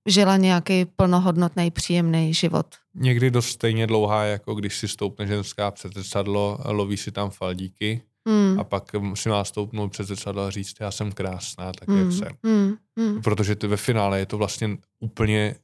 žila 0.06 0.38
nějaký 0.38 0.86
plnohodnotný, 0.86 1.72
příjemný 1.72 2.34
život. 2.34 2.66
Někdy 2.96 3.32
dost 3.32 3.48
stejně 3.48 3.88
dlouhá, 3.88 4.24
jako 4.24 4.56
když 4.56 4.78
si 4.78 4.88
stoupne 4.88 5.28
ženská 5.28 5.72
před 5.72 5.94
zrcadlo, 5.94 6.60
loví 6.66 6.98
si 6.98 7.12
tam 7.12 7.30
faldíky 7.30 8.02
Hmm. 8.28 8.60
a 8.60 8.64
pak 8.64 8.92
si 9.14 9.30
má 9.30 9.44
stoupnout 9.44 9.92
před 9.92 10.08
zrcadlo 10.08 10.44
a 10.44 10.50
říct, 10.50 10.76
já 10.80 10.92
jsem 10.92 11.12
krásná, 11.12 11.72
tak 11.72 11.90
hmm. 11.90 12.00
jak 12.00 12.12
jsem. 12.12 12.38
Hmm. 12.44 12.76
Hmm. 12.98 13.22
Protože 13.22 13.56
ty 13.56 13.68
ve 13.68 13.78
finále 13.78 14.20
je 14.20 14.26
to 14.26 14.38
vlastně 14.38 14.78
úplně 15.00 15.56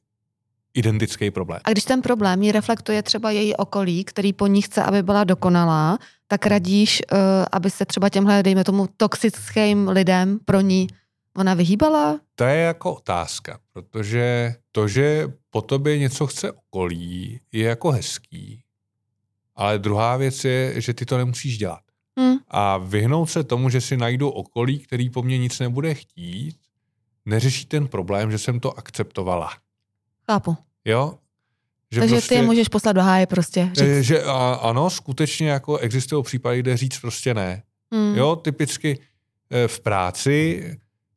identický 0.78 1.32
problém. 1.32 1.60
A 1.64 1.72
když 1.72 1.84
ten 1.84 2.02
problém 2.02 2.44
ji 2.44 2.52
reflektuje 2.52 3.04
třeba 3.04 3.32
její 3.32 3.56
okolí, 3.56 4.04
který 4.04 4.34
po 4.34 4.48
ní 4.48 4.62
chce, 4.62 4.84
aby 4.84 5.04
byla 5.04 5.24
dokonalá, 5.24 5.98
tak 6.28 6.46
radíš, 6.46 7.02
uh, 7.12 7.20
aby 7.52 7.70
se 7.70 7.86
třeba 7.86 8.10
těmhle, 8.10 8.44
dejme 8.44 8.64
tomu, 8.64 8.88
toxickým 8.98 9.88
lidem 9.88 10.40
pro 10.46 10.62
ní 10.62 10.88
ona 11.38 11.54
vyhýbala? 11.54 12.20
To 12.36 12.44
je 12.44 12.58
jako 12.58 12.96
otázka, 12.96 13.60
protože 13.74 14.56
to, 14.72 14.88
že 14.88 15.28
po 15.50 15.62
tobě 15.62 15.98
něco 15.98 16.28
chce 16.28 16.52
okolí, 16.52 17.40
je 17.52 17.64
jako 17.66 17.92
hezký. 17.92 18.64
Ale 19.56 19.80
druhá 19.80 20.18
věc 20.18 20.46
je, 20.46 20.82
že 20.82 20.94
ty 20.94 21.06
to 21.06 21.18
nemusíš 21.18 21.58
dělat. 21.58 21.80
Hm. 22.20 22.38
A 22.48 22.78
vyhnout 22.78 23.30
se 23.30 23.44
tomu, 23.44 23.70
že 23.70 23.82
si 23.82 23.98
najdu 23.98 24.30
okolí, 24.30 24.80
který 24.80 25.10
po 25.10 25.24
mně 25.24 25.38
nic 25.38 25.60
nebude 25.60 25.94
chtít, 25.94 26.56
neřeší 27.26 27.66
ten 27.66 27.88
problém, 27.88 28.32
že 28.32 28.38
jsem 28.38 28.60
to 28.60 28.78
akceptovala. 28.78 29.50
Chápu. 30.32 30.58
Jo? 30.86 31.14
Že 31.92 32.00
Takže 32.00 32.22
ty 32.22 32.36
je 32.36 32.42
můžeš 32.42 32.68
poslat 32.68 32.92
do 32.92 33.02
háje 33.02 33.26
prostě. 33.28 33.72
eh, 33.72 33.76
Říct. 33.76 34.06
že 34.06 34.24
a, 34.24 34.60
ano, 34.62 34.90
skutečně 34.90 35.50
jako 35.50 35.78
existují 35.78 36.24
případy, 36.24 36.60
kde 36.60 36.78
říct 36.78 37.00
prostě 37.00 37.34
ne. 37.34 37.64
Hm. 37.96 38.16
Jo, 38.16 38.36
typicky 38.36 39.00
eh, 39.52 39.68
v 39.68 39.80
práci, 39.80 40.64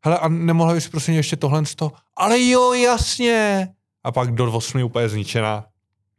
hele, 0.04 0.18
a 0.18 0.28
nemohla 0.28 0.74
bys 0.74 0.88
prostě 0.88 1.12
ještě 1.12 1.36
tohle 1.36 1.66
z 1.66 1.74
toho, 1.74 1.92
ale 2.16 2.42
jo, 2.48 2.72
jasně. 2.72 3.68
A 4.04 4.12
pak 4.12 4.34
do 4.34 4.52
8 4.52 4.82
úplně 4.82 5.08
zničená. 5.08 5.66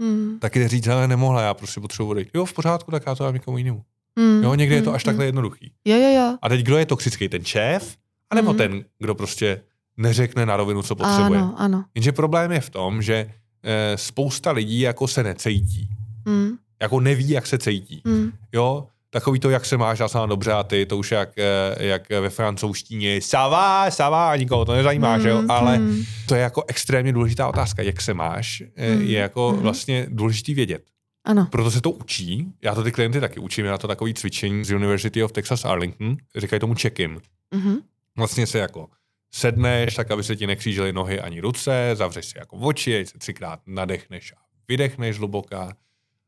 Hm. 0.03 0.37
Taky 0.39 0.59
jde 0.59 0.67
říct, 0.67 0.85
hele, 0.87 1.07
nemohla, 1.07 1.41
já 1.41 1.53
prostě 1.53 1.81
potřebuji 1.81 2.09
odejít. 2.09 2.29
Jo, 2.33 2.45
v 2.45 2.53
pořádku, 2.53 2.91
tak 2.91 3.03
já 3.07 3.15
to 3.15 3.23
dám 3.23 3.33
někomu 3.33 3.57
jinému. 3.57 3.83
Hm. 4.19 4.43
Jo, 4.43 4.55
někdy 4.55 4.75
je 4.75 4.81
to 4.81 4.91
Hm. 4.91 4.95
až 4.95 5.03
takhle 5.03 5.25
jednoduchý. 5.25 5.71
Jo, 5.85 5.97
jo, 5.97 6.09
jo. 6.15 6.37
A 6.41 6.49
teď 6.49 6.61
kdo 6.61 6.77
je 6.77 6.85
toxický, 6.85 7.29
ten 7.29 7.45
šéf? 7.45 7.95
A 8.29 8.35
nebo 8.35 8.49
Mhm. 8.49 8.57
ten, 8.57 8.85
kdo 8.99 9.15
prostě 9.15 9.61
neřekne 9.97 10.45
na 10.45 10.57
rovinu, 10.57 10.83
co 10.83 10.95
potřebuje. 10.95 11.39
Ano, 11.39 11.55
ano. 11.57 11.83
Jenže 11.95 12.11
problém 12.11 12.51
je 12.51 12.61
v 12.61 12.69
tom, 12.69 13.01
že 13.01 13.31
eh, 13.63 13.97
spousta 13.97 14.51
lidí 14.51 14.79
jako 14.79 15.07
se 15.07 15.23
necejtí. 15.23 15.89
Hm. 16.29 16.57
Jako 16.81 16.99
neví, 16.99 17.29
jak 17.29 17.47
se 17.47 17.57
cítí. 17.57 18.01
Hm. 18.07 18.31
Jo, 18.53 18.87
takový 19.09 19.39
to, 19.39 19.49
jak 19.49 19.65
se 19.65 19.77
máš, 19.77 19.99
já 19.99 20.07
jsem 20.07 20.29
dobře 20.29 20.51
a 20.51 20.63
ty, 20.63 20.85
to 20.85 20.97
už 20.97 21.11
jak, 21.11 21.29
eh, 21.37 21.85
jak 21.85 22.09
ve 22.09 22.29
francouzštině, 22.29 23.21
sava, 23.21 23.91
sava, 23.91 24.31
a 24.31 24.35
nikoho 24.35 24.65
to 24.65 24.73
nezajímá, 24.73 25.19
že 25.19 25.29
jo, 25.29 25.43
ale 25.49 25.77
hm. 25.77 26.03
to 26.27 26.35
je 26.35 26.41
jako 26.41 26.63
extrémně 26.67 27.13
důležitá 27.13 27.47
otázka, 27.47 27.81
jak 27.81 28.01
se 28.01 28.13
máš, 28.13 28.63
eh, 28.75 28.95
Mm, 28.95 29.01
je 29.01 29.19
jako 29.19 29.51
mhm. 29.51 29.61
vlastně 29.61 30.07
důležitý 30.09 30.53
vědět. 30.53 30.83
Ano. 31.25 31.47
Proto 31.51 31.71
se 31.71 31.81
to 31.81 31.91
učí, 31.91 32.51
já 32.61 32.75
to 32.75 32.83
ty 32.83 32.91
klienty 32.91 33.19
taky 33.19 33.39
učím, 33.39 33.65
já 33.65 33.77
to 33.77 33.87
takový 33.87 34.13
cvičení 34.13 34.65
z 34.65 34.71
University 34.71 35.23
of 35.23 35.31
Texas 35.31 35.65
Arlington, 35.65 36.17
říkají 36.35 36.59
tomu 36.59 36.75
check-in. 36.81 37.19
Mhm. 37.53 37.77
Vlastně 38.17 38.47
se 38.47 38.59
jako 38.59 38.87
sedneš, 39.33 39.95
tak 39.95 40.11
aby 40.11 40.23
se 40.23 40.35
ti 40.35 40.47
nekřížily 40.47 40.93
nohy 40.93 41.19
ani 41.19 41.41
ruce, 41.41 41.91
zavřeš 41.93 42.25
si 42.25 42.37
jako 42.37 42.57
oči, 42.57 43.05
se 43.05 43.17
třikrát 43.17 43.59
nadechneš 43.65 44.33
a 44.37 44.41
vydechneš 44.67 45.15
zluboka 45.15 45.77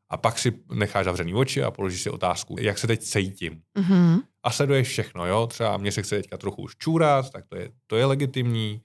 a 0.10 0.18
pak 0.18 0.40
si 0.40 0.54
necháš 0.74 1.06
zavřený 1.06 1.34
oči 1.34 1.64
a 1.64 1.72
položíš 1.72 2.02
si 2.02 2.10
otázku, 2.10 2.56
jak 2.60 2.78
se 2.78 2.88
teď 2.88 3.02
cítím. 3.02 3.62
Mhm. 3.78 4.20
A 4.44 4.52
sleduješ 4.52 4.88
všechno, 4.88 5.26
jo? 5.26 5.48
Třeba 5.48 5.78
mě 5.78 5.92
se 5.92 6.02
chce 6.02 6.16
teďka 6.16 6.38
trochu 6.38 6.62
už 6.62 6.76
čůrat, 6.76 7.30
tak 7.30 7.46
to 7.48 7.56
je, 7.56 7.70
to 7.88 7.96
je 7.96 8.06
legitimní. 8.06 8.82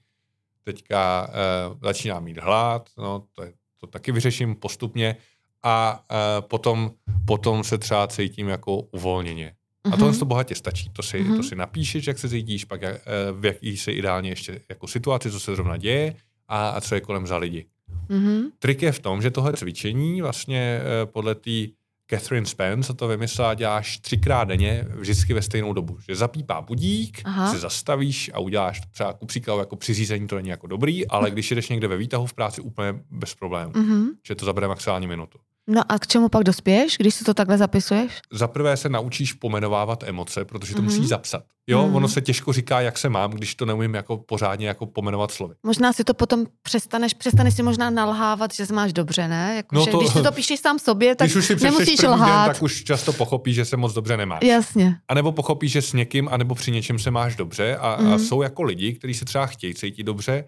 Teďka 0.63 1.27
uh, 1.27 1.79
začíná 1.81 2.19
mít 2.19 2.37
hlad, 2.37 2.89
no, 2.97 3.23
to, 3.33 3.43
je, 3.43 3.53
to 3.77 3.87
taky 3.87 4.11
vyřeším 4.11 4.55
postupně. 4.55 5.15
A 5.63 6.05
uh, 6.11 6.47
potom, 6.47 6.91
potom 7.25 7.63
se 7.63 7.77
třeba 7.77 8.07
cítím 8.07 8.47
jako 8.47 8.75
uvolněně. 8.75 9.55
A 9.93 9.97
tohle 9.97 10.09
Mhm. 10.11 10.19
to 10.19 10.25
bohatě 10.25 10.55
stačí. 10.55 10.89
To 10.93 11.03
si, 11.03 11.19
Mhm. 11.19 11.37
to 11.37 11.43
si 11.43 11.55
napíšeš, 11.55 12.07
jak 12.07 12.19
se 12.19 12.29
cítíš, 12.29 12.65
pak 12.65 12.81
jak, 12.81 12.95
eh, 12.95 13.01
v 13.31 13.45
jaký 13.45 13.77
se 13.77 13.91
ideálně 13.91 14.29
ještě 14.29 14.61
jako 14.69 14.87
situaci, 14.87 15.31
co 15.31 15.39
se 15.39 15.55
zrovna 15.55 15.77
děje 15.77 16.15
a, 16.47 16.69
a 16.69 16.81
co 16.81 16.95
je 16.95 17.01
kolem 17.01 17.27
za 17.27 17.37
lidi. 17.37 17.65
Mhm. 18.09 18.43
Trik 18.59 18.81
je 18.81 18.91
v 18.91 18.99
tom, 18.99 19.21
že 19.21 19.31
tohle 19.31 19.53
cvičení 19.53 20.21
vlastně 20.21 20.81
eh, 20.81 21.05
podle 21.05 21.35
té 21.35 21.51
Catherine 22.11 22.45
Spence 22.45 22.93
to 22.93 23.07
vymyslela, 23.07 23.53
děláš 23.53 23.97
třikrát 23.97 24.43
denně, 24.43 24.85
vždycky 24.95 25.33
ve 25.33 25.41
stejnou 25.41 25.73
dobu. 25.73 25.97
Že 26.07 26.15
zapípá 26.15 26.61
budík, 26.61 27.21
Aha. 27.25 27.51
si 27.53 27.57
zastavíš 27.57 28.31
a 28.33 28.39
uděláš 28.39 28.81
třeba 28.91 29.13
ku 29.13 29.25
příkladu 29.25 29.59
jako 29.59 29.75
při 29.75 29.93
řízení 29.93 30.27
to 30.27 30.35
není 30.35 30.49
jako 30.49 30.67
dobrý, 30.67 31.07
ale 31.07 31.31
když 31.31 31.51
jdeš 31.51 31.69
někde 31.69 31.87
ve 31.87 31.97
výtahu 31.97 32.25
v 32.25 32.33
práci 32.33 32.61
úplně 32.61 32.99
bez 33.11 33.35
problémů. 33.35 33.71
Mhm. 33.75 34.07
Že 34.27 34.35
to 34.35 34.45
zabere 34.45 34.67
maximálně 34.67 35.07
minutu. 35.07 35.39
No 35.71 35.81
a 35.89 35.99
k 35.99 36.07
čemu 36.07 36.29
pak 36.29 36.43
dospěješ, 36.43 36.97
když 36.99 37.15
si 37.15 37.23
to 37.23 37.33
takhle 37.33 37.57
zapisuješ? 37.57 38.11
Za 38.31 38.47
prvé 38.47 38.77
se 38.77 38.89
naučíš 38.89 39.33
pomenovávat 39.33 40.03
emoce, 40.03 40.45
protože 40.45 40.73
to 40.75 40.81
Mhm. 40.81 40.91
musíš 40.91 41.07
zapsat. 41.07 41.43
Jo, 41.67 41.85
Mhm. 41.87 41.95
ono 41.95 42.07
se 42.07 42.21
těžko 42.21 42.53
říká, 42.53 42.81
jak 42.81 42.97
se 42.97 43.09
mám, 43.09 43.31
když 43.31 43.55
to 43.55 43.65
neumím 43.65 43.93
jako 43.93 44.17
pořádně 44.17 44.67
jako 44.67 44.85
pomenovat 44.85 45.31
slovy. 45.31 45.55
Možná 45.63 45.93
si 45.93 46.03
to 46.03 46.13
potom 46.13 46.45
přestaneš, 46.61 47.13
přestaneš 47.13 47.53
si 47.55 47.63
možná 47.63 47.89
nalhávat, 47.89 48.53
že 48.53 48.65
se 48.65 48.73
máš 48.73 48.93
dobře, 48.93 49.27
ne? 49.27 49.53
Jako, 49.55 49.75
No 49.75 49.85
že 49.85 49.91
to- 49.91 49.97
Když 49.99 50.13
si 50.13 50.23
to 50.23 50.31
píšeš 50.31 50.59
sám 50.59 50.79
sobě, 50.79 51.15
tak 51.15 51.25
když 51.27 51.35
už 51.35 51.45
si 51.45 51.55
nemusíš 51.55 52.01
lhát. 52.03 52.45
den, 52.45 52.53
tak 52.53 52.63
už 52.63 52.83
často 52.83 53.13
pochopíš, 53.13 53.55
že 53.55 53.65
se 53.65 53.77
moc 53.77 53.93
dobře 53.93 54.17
nemáš. 54.17 54.39
Jasně. 54.43 54.95
A 55.07 55.13
nebo 55.13 55.31
pochopíš, 55.31 55.71
že 55.71 55.81
s 55.81 55.93
někým, 55.93 56.29
anebo 56.31 56.55
při 56.55 56.71
něčem 56.71 56.99
se 56.99 57.11
máš 57.11 57.35
dobře 57.35 57.75
a, 57.77 57.91
a 57.93 58.01
Mhm. 58.01 58.19
jsou 58.19 58.41
jako 58.41 58.63
lidi, 58.63 58.93
kteří 58.93 59.13
se 59.13 59.25
třeba 59.25 59.45
chtějí 59.45 59.73
cítit 59.75 60.03
dobře 60.03 60.43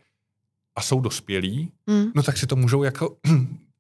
a 0.76 0.82
jsou 0.82 1.00
dospělí, 1.00 1.72
Mm. 1.88 2.06
no 2.16 2.24
tak 2.24 2.38
si 2.38 2.48
to 2.48 2.56
můžou 2.56 2.84
jako 2.84 3.16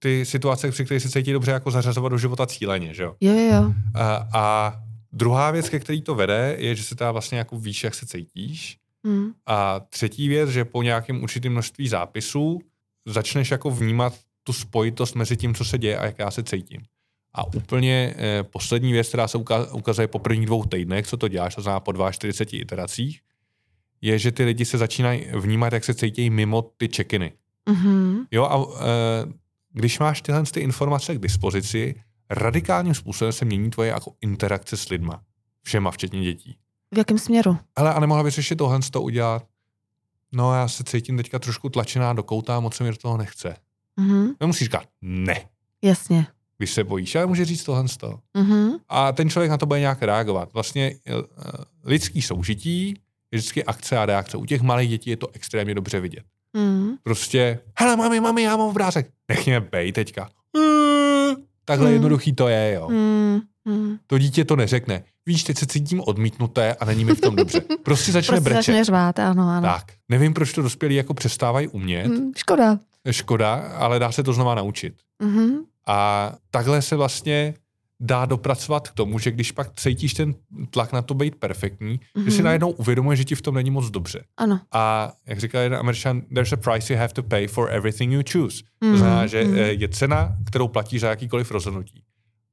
ty 0.03 0.25
situace, 0.25 0.71
při 0.71 0.85
kterých 0.85 1.03
se 1.03 1.09
cítí 1.09 1.31
dobře, 1.31 1.51
jako 1.51 1.71
zařazovat 1.71 2.11
do 2.11 2.17
života 2.17 2.45
cíleně, 2.47 2.93
že 2.93 3.03
jo? 3.03 3.15
Jo, 3.21 3.33
jo. 3.33 3.73
A, 3.93 4.27
a 4.33 4.73
druhá 5.11 5.51
věc, 5.51 5.69
ke 5.69 5.79
který 5.79 6.01
to 6.01 6.15
vede, 6.15 6.55
je, 6.59 6.75
že 6.75 6.83
se 6.83 6.95
teda 6.95 7.11
vlastně 7.11 7.37
jako 7.37 7.57
víš, 7.57 7.83
jak 7.83 7.95
se 7.95 8.05
cítíš. 8.05 8.77
Mm. 9.03 9.31
A 9.45 9.79
třetí 9.79 10.27
věc, 10.27 10.49
že 10.49 10.65
po 10.65 10.83
nějakém 10.83 11.23
určitém 11.23 11.51
množství 11.51 11.87
zápisů 11.87 12.59
začneš 13.05 13.51
jako 13.51 13.71
vnímat 13.71 14.13
tu 14.43 14.53
spojitost 14.53 15.15
mezi 15.15 15.37
tím, 15.37 15.55
co 15.55 15.65
se 15.65 15.77
děje 15.77 15.97
a 15.97 16.05
jak 16.05 16.19
já 16.19 16.31
se 16.31 16.43
cítím. 16.43 16.81
A 17.33 17.53
úplně 17.53 18.15
eh, 18.17 18.43
poslední 18.43 18.93
věc, 18.93 19.07
která 19.07 19.27
se 19.27 19.37
uka- 19.37 19.75
ukazuje 19.75 20.07
po 20.07 20.19
prvních 20.19 20.45
dvou 20.45 20.65
týdnech, 20.65 21.07
co 21.07 21.17
to 21.17 21.27
děláš, 21.27 21.55
to 21.55 21.61
znamená 21.61 21.79
po 21.79 22.11
42 22.11 22.61
iteracích, 22.61 23.21
je, 24.01 24.19
že 24.19 24.31
ty 24.31 24.43
lidi 24.43 24.65
se 24.65 24.77
začínají 24.77 25.25
vnímat, 25.33 25.73
jak 25.73 25.83
se 25.83 25.93
cítí 25.93 26.29
mimo 26.29 26.61
ty 26.61 26.89
čekiny. 26.89 27.33
Mm-hmm. 27.69 28.25
Jo, 28.31 28.43
a 28.45 28.57
e, 28.57 29.41
když 29.73 29.99
máš 29.99 30.21
tyhle 30.21 30.43
ty 30.43 30.59
informace 30.59 31.15
k 31.15 31.21
dispozici, 31.21 31.95
radikálním 32.29 32.93
způsobem 32.93 33.33
se 33.33 33.45
mění 33.45 33.69
tvoje 33.69 33.89
jako 33.89 34.13
interakce 34.21 34.77
s 34.77 34.89
lidma. 34.89 35.21
Všema, 35.63 35.91
včetně 35.91 36.21
dětí. 36.21 36.57
V 36.93 36.97
jakém 36.97 37.19
směru? 37.19 37.57
Ale 37.75 37.93
a 37.93 37.99
nemohla 37.99 38.23
bys 38.23 38.37
ještě 38.37 38.55
tohle 38.55 38.79
to 38.91 39.01
udělat? 39.01 39.45
No, 40.31 40.53
já 40.53 40.67
se 40.67 40.83
cítím 40.83 41.17
teďka 41.17 41.39
trošku 41.39 41.69
tlačená 41.69 42.13
do 42.13 42.23
kouta 42.23 42.57
a 42.57 42.59
moc 42.59 42.75
se 42.75 42.83
mi 42.83 42.89
do 42.89 42.97
toho 42.97 43.17
nechce. 43.17 43.55
Mm-hmm. 43.99 44.35
Nemusíš 44.39 44.65
říkat 44.65 44.83
ne, 45.01 45.45
Jasně. 45.81 46.27
když 46.57 46.71
se 46.71 46.83
bojíš, 46.83 47.15
ale 47.15 47.25
může 47.25 47.45
říct 47.45 47.63
tohle 47.63 47.85
to. 47.99 48.19
Mm-hmm. 48.35 48.79
A 48.89 49.11
ten 49.11 49.29
člověk 49.29 49.51
na 49.51 49.57
to 49.57 49.65
bude 49.65 49.79
nějak 49.79 50.01
reagovat. 50.01 50.53
Vlastně 50.53 50.85
e, 50.85 51.13
lidský 51.83 52.21
soužití 52.21 52.89
je 53.31 53.39
vždycky 53.39 53.63
akce 53.63 53.97
a 53.97 54.05
reakce. 54.05 54.37
U 54.37 54.45
těch 54.45 54.61
malých 54.61 54.89
dětí 54.89 55.09
je 55.09 55.17
to 55.17 55.27
extrémně 55.33 55.75
dobře 55.75 55.99
vidět. 55.99 56.23
Mm. 56.53 56.91
Prostě, 57.03 57.59
hele 57.79 57.95
mami, 57.95 58.19
mami, 58.19 58.41
já 58.41 58.57
mám 58.57 58.67
obrázek. 58.69 59.09
Nech 59.29 59.45
mě 59.45 59.59
bej 59.59 59.91
teďka. 59.91 60.29
Mm, 60.57 61.35
Takhle 61.65 61.87
Mm. 61.87 61.93
jednoduchý 61.93 62.33
to 62.33 62.47
je, 62.47 62.73
jo. 62.75 62.89
Mm. 62.89 63.39
Mm. 63.65 63.97
To 64.07 64.17
dítě 64.17 64.45
to 64.45 64.55
neřekne. 64.55 65.03
Víš, 65.25 65.43
teď 65.43 65.57
se 65.57 65.65
cítím 65.65 66.01
odmítnuté 66.05 66.73
a 66.73 66.85
není 66.85 67.05
mi 67.05 67.15
v 67.15 67.21
tom 67.21 67.35
dobře. 67.35 67.61
Prostě 67.83 68.11
začne 68.11 68.31
Prostě 68.31 68.43
brečet. 68.49 68.65
začne 68.65 68.83
řvát, 68.83 69.19
ano, 69.19 69.49
ano. 69.49 69.61
Tak. 69.67 69.83
Nevím, 70.09 70.33
proč 70.33 70.53
to 70.53 70.61
dospělí 70.61 70.95
jako 70.95 71.13
přestávají 71.13 71.67
umět. 71.67 72.07
Mm, 72.07 72.31
škoda. 72.37 72.79
Škoda, 73.11 73.53
ale 73.55 73.99
dá 73.99 74.11
se 74.11 74.23
to 74.23 74.33
znova 74.33 74.55
naučit. 74.55 74.93
Mm-hmm. 75.23 75.57
A 75.87 76.31
takhle 76.51 76.81
se 76.81 76.95
vlastně 76.95 77.53
dá 78.03 78.25
dopracovat 78.25 78.87
k 78.89 78.93
tomu, 78.93 79.19
že 79.19 79.31
když 79.31 79.51
pak 79.51 79.75
cítíš 79.75 80.13
ten 80.13 80.35
tlak 80.69 80.93
na 80.93 81.01
to 81.01 81.13
být 81.13 81.35
perfektní, 81.35 81.99
mm-hmm. 81.99 82.23
že 82.25 82.31
si 82.31 82.37
Mhm. 82.37 82.45
najednou 82.45 82.69
uvědomuje, 82.71 83.17
že 83.17 83.23
ti 83.25 83.35
v 83.35 83.41
tom 83.41 83.55
není 83.55 83.71
moc 83.71 83.89
dobře. 83.89 84.23
Ano. 84.37 84.59
A 84.71 85.11
jak 85.27 85.39
říká 85.39 85.61
jeden 85.61 85.79
američan, 85.79 86.21
there's 86.21 86.53
a 86.53 86.57
price 86.57 86.93
you 86.93 86.99
have 86.99 87.13
to 87.13 87.23
pay 87.23 87.47
for 87.47 87.69
everything 87.71 88.13
you 88.13 88.21
choose. 88.31 88.63
Mhm, 88.83 88.91
To 88.93 88.97
znamená, 88.97 89.27
že 89.27 89.43
mhm. 89.43 89.55
eh, 89.57 89.59
je 89.73 89.89
cena, 89.89 90.35
kterou 90.47 90.67
platí 90.67 90.99
za 90.99 91.09
jakýkoliv 91.09 91.51
rozhodnutí. 91.51 92.03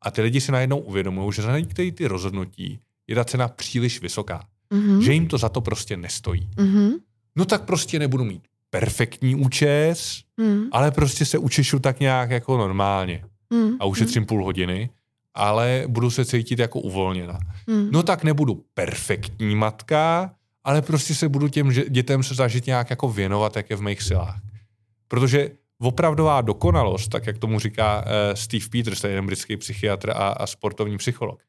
A 0.03 0.11
ty 0.11 0.23
lidi 0.23 0.41
si 0.41 0.53
najednou 0.53 0.79
uvědomují, 0.79 1.33
že 1.33 1.43
za 1.43 1.59
některé 1.59 1.93
ty 1.93 2.07
rozhodnutí 2.07 2.79
je 3.09 3.15
ta 3.15 3.25
cena 3.25 3.49
příliš 3.49 4.01
vysoká. 4.03 4.45
Mm-hmm. 4.75 5.01
Že 5.01 5.13
jim 5.13 5.27
to 5.29 5.39
za 5.39 5.49
to 5.49 5.61
prostě 5.61 5.97
nestojí. 5.97 6.49
Mm-hmm. 6.57 6.91
No 7.37 7.45
tak 7.45 7.63
prostě 7.63 7.99
nebudu 7.99 8.25
mít 8.25 8.43
perfektní 8.71 9.35
účes, 9.35 10.21
Mm. 10.41 10.65
ale 10.73 10.91
prostě 10.91 11.25
se 11.25 11.39
učešu 11.39 11.79
tak 11.79 12.01
nějak 12.01 12.31
jako 12.31 12.57
normálně 12.59 13.25
Mm. 13.51 13.71
a 13.81 13.85
ušetřím 13.85 14.27
půl 14.27 14.45
hodiny, 14.45 14.91
ale 15.38 15.85
budu 15.88 16.11
se 16.11 16.24
cítit 16.24 16.59
jako 16.59 16.81
uvolněna. 16.81 17.38
Mm. 17.66 17.88
No 17.92 18.03
tak 18.03 18.24
nebudu 18.24 18.64
perfektní 18.74 19.55
matka, 19.55 20.35
ale 20.64 20.83
prostě 20.83 21.14
se 21.14 21.29
budu 21.29 21.48
těm 21.48 21.72
že- 21.72 21.85
dětem 21.88 22.22
se 22.22 22.35
zažít 22.35 22.66
nějak 22.66 22.90
jako 22.90 23.09
věnovat, 23.09 23.57
jak 23.57 23.70
je 23.70 23.77
v 23.77 23.83
mých 23.83 24.03
silách. 24.03 24.40
Protože 25.09 25.51
opravdová 25.81 26.40
dokonalost, 26.40 27.09
tak 27.11 27.27
jak 27.27 27.38
tomu 27.38 27.59
říká 27.59 27.98
uh, 28.05 28.35
Steve 28.35 28.64
Peters, 28.72 29.05
jeden 29.05 29.27
britský 29.27 29.57
psychiatr 29.57 30.11
a, 30.11 30.14
a 30.14 30.46
sportovní 30.46 30.98
psycholog, 30.98 31.42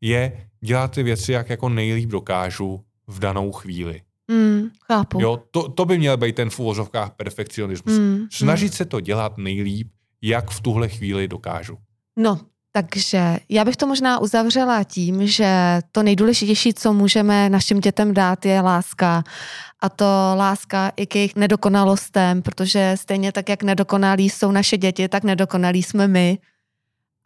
je 0.00 0.48
dělat 0.60 0.92
ty 0.92 1.02
věci, 1.02 1.32
jak 1.32 1.50
jako 1.50 1.68
nejlíp 1.68 2.10
dokážu 2.10 2.84
v 3.06 3.18
danou 3.18 3.52
chvíli. 3.52 4.02
Mm. 4.30 4.62
Chápu. 4.86 5.20
Jo, 5.20 5.42
to, 5.50 5.68
to 5.68 5.84
by 5.84 5.98
měl 5.98 6.16
být 6.16 6.36
ten 6.36 6.50
v 6.50 6.58
úvozovkách 6.58 7.10
perfekcionismus. 7.16 7.98
Mm. 7.98 8.26
Snažit 8.32 8.74
se 8.74 8.84
to 8.84 9.00
dělat 9.00 9.38
nejlíp, 9.38 9.88
jak 10.22 10.50
v 10.50 10.60
tuhle 10.60 10.88
chvíli 10.88 11.28
dokážu. 11.28 11.78
No, 12.16 12.40
takže 12.82 13.38
já 13.48 13.64
bych 13.64 13.76
to 13.76 13.86
možná 13.86 14.18
uzavřela 14.18 14.84
tím, 14.84 15.26
že 15.26 15.80
to 15.92 16.02
nejdůležitější, 16.02 16.74
co 16.74 16.92
můžeme 16.92 17.50
našim 17.50 17.80
dětem 17.80 18.14
dát, 18.14 18.46
je 18.46 18.60
láska. 18.60 19.24
A 19.80 19.88
to 19.88 20.04
láska 20.36 20.92
i 20.96 21.06
k 21.06 21.16
jejich 21.16 21.36
nedokonalostem, 21.36 22.42
protože 22.42 22.92
stejně 23.00 23.32
tak, 23.32 23.48
jak 23.48 23.62
nedokonalí 23.62 24.30
jsou 24.30 24.52
naše 24.52 24.76
děti, 24.76 25.08
tak 25.08 25.24
nedokonalí 25.24 25.82
jsme 25.82 26.08
my. 26.08 26.38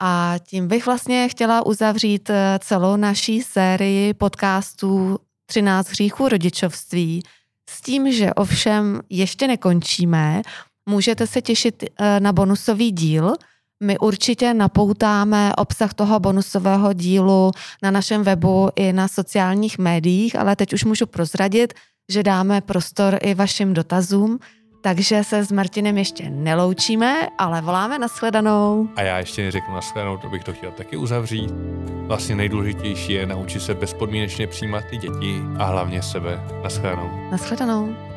A 0.00 0.34
tím 0.46 0.68
bych 0.68 0.86
vlastně 0.86 1.28
chtěla 1.28 1.66
uzavřít 1.66 2.30
eh, 2.30 2.58
celou 2.62 2.96
naší 2.96 3.42
sérii 3.42 4.14
podcastů 4.14 5.18
13 5.46 5.88
hříchů 5.88 6.28
rodičovství 6.28 7.22
s 7.70 7.80
tím, 7.80 8.12
že 8.12 8.34
ovšem 8.34 9.00
ještě 9.10 9.46
nekončíme. 9.46 10.42
Můžete 10.86 11.26
se 11.26 11.42
těšit 11.42 11.84
eh, 11.84 12.20
na 12.20 12.32
bonusový 12.32 12.92
díl, 12.92 13.34
my 13.82 13.98
určitě 13.98 14.54
napoutáme 14.54 15.52
obsah 15.56 15.94
toho 15.94 16.20
bonusového 16.20 16.92
dílu 16.92 17.50
na 17.82 17.90
našem 17.90 18.22
webu 18.22 18.68
i 18.76 18.92
na 18.92 19.08
sociálních 19.08 19.78
médiích, 19.78 20.36
ale 20.36 20.56
teď 20.56 20.72
už 20.72 20.84
můžu 20.84 21.06
prozradit, 21.06 21.74
že 22.12 22.22
dáme 22.22 22.60
prostor 22.60 23.18
i 23.22 23.34
vašim 23.34 23.74
dotazům, 23.74 24.38
takže 24.82 25.24
se 25.24 25.44
s 25.44 25.52
Martinem 25.52 25.98
ještě 25.98 26.30
neloučíme, 26.30 27.28
ale 27.38 27.60
voláme 27.60 27.98
na 27.98 28.08
shledanou. 28.08 28.88
A 28.96 29.02
já 29.02 29.18
ještě 29.18 29.42
neřeknu 29.42 29.74
nashledanou, 29.74 30.16
to 30.16 30.28
bych 30.28 30.44
to 30.44 30.52
chtěl 30.52 30.70
taky 30.70 30.96
uzavřít. 30.96 31.50
Vlastně 32.06 32.34
nejdůležitější 32.34 33.12
je 33.12 33.26
naučit 33.26 33.60
se 33.60 33.74
bezpodmínečně 33.74 34.46
přijímat 34.46 34.84
ty 34.90 34.96
děti 34.96 35.42
a 35.58 35.64
hlavně 35.64 36.02
sebe. 36.02 36.40
Nashledanou. 36.62 37.10
Na 37.30 37.36
shledanou. 37.36 38.11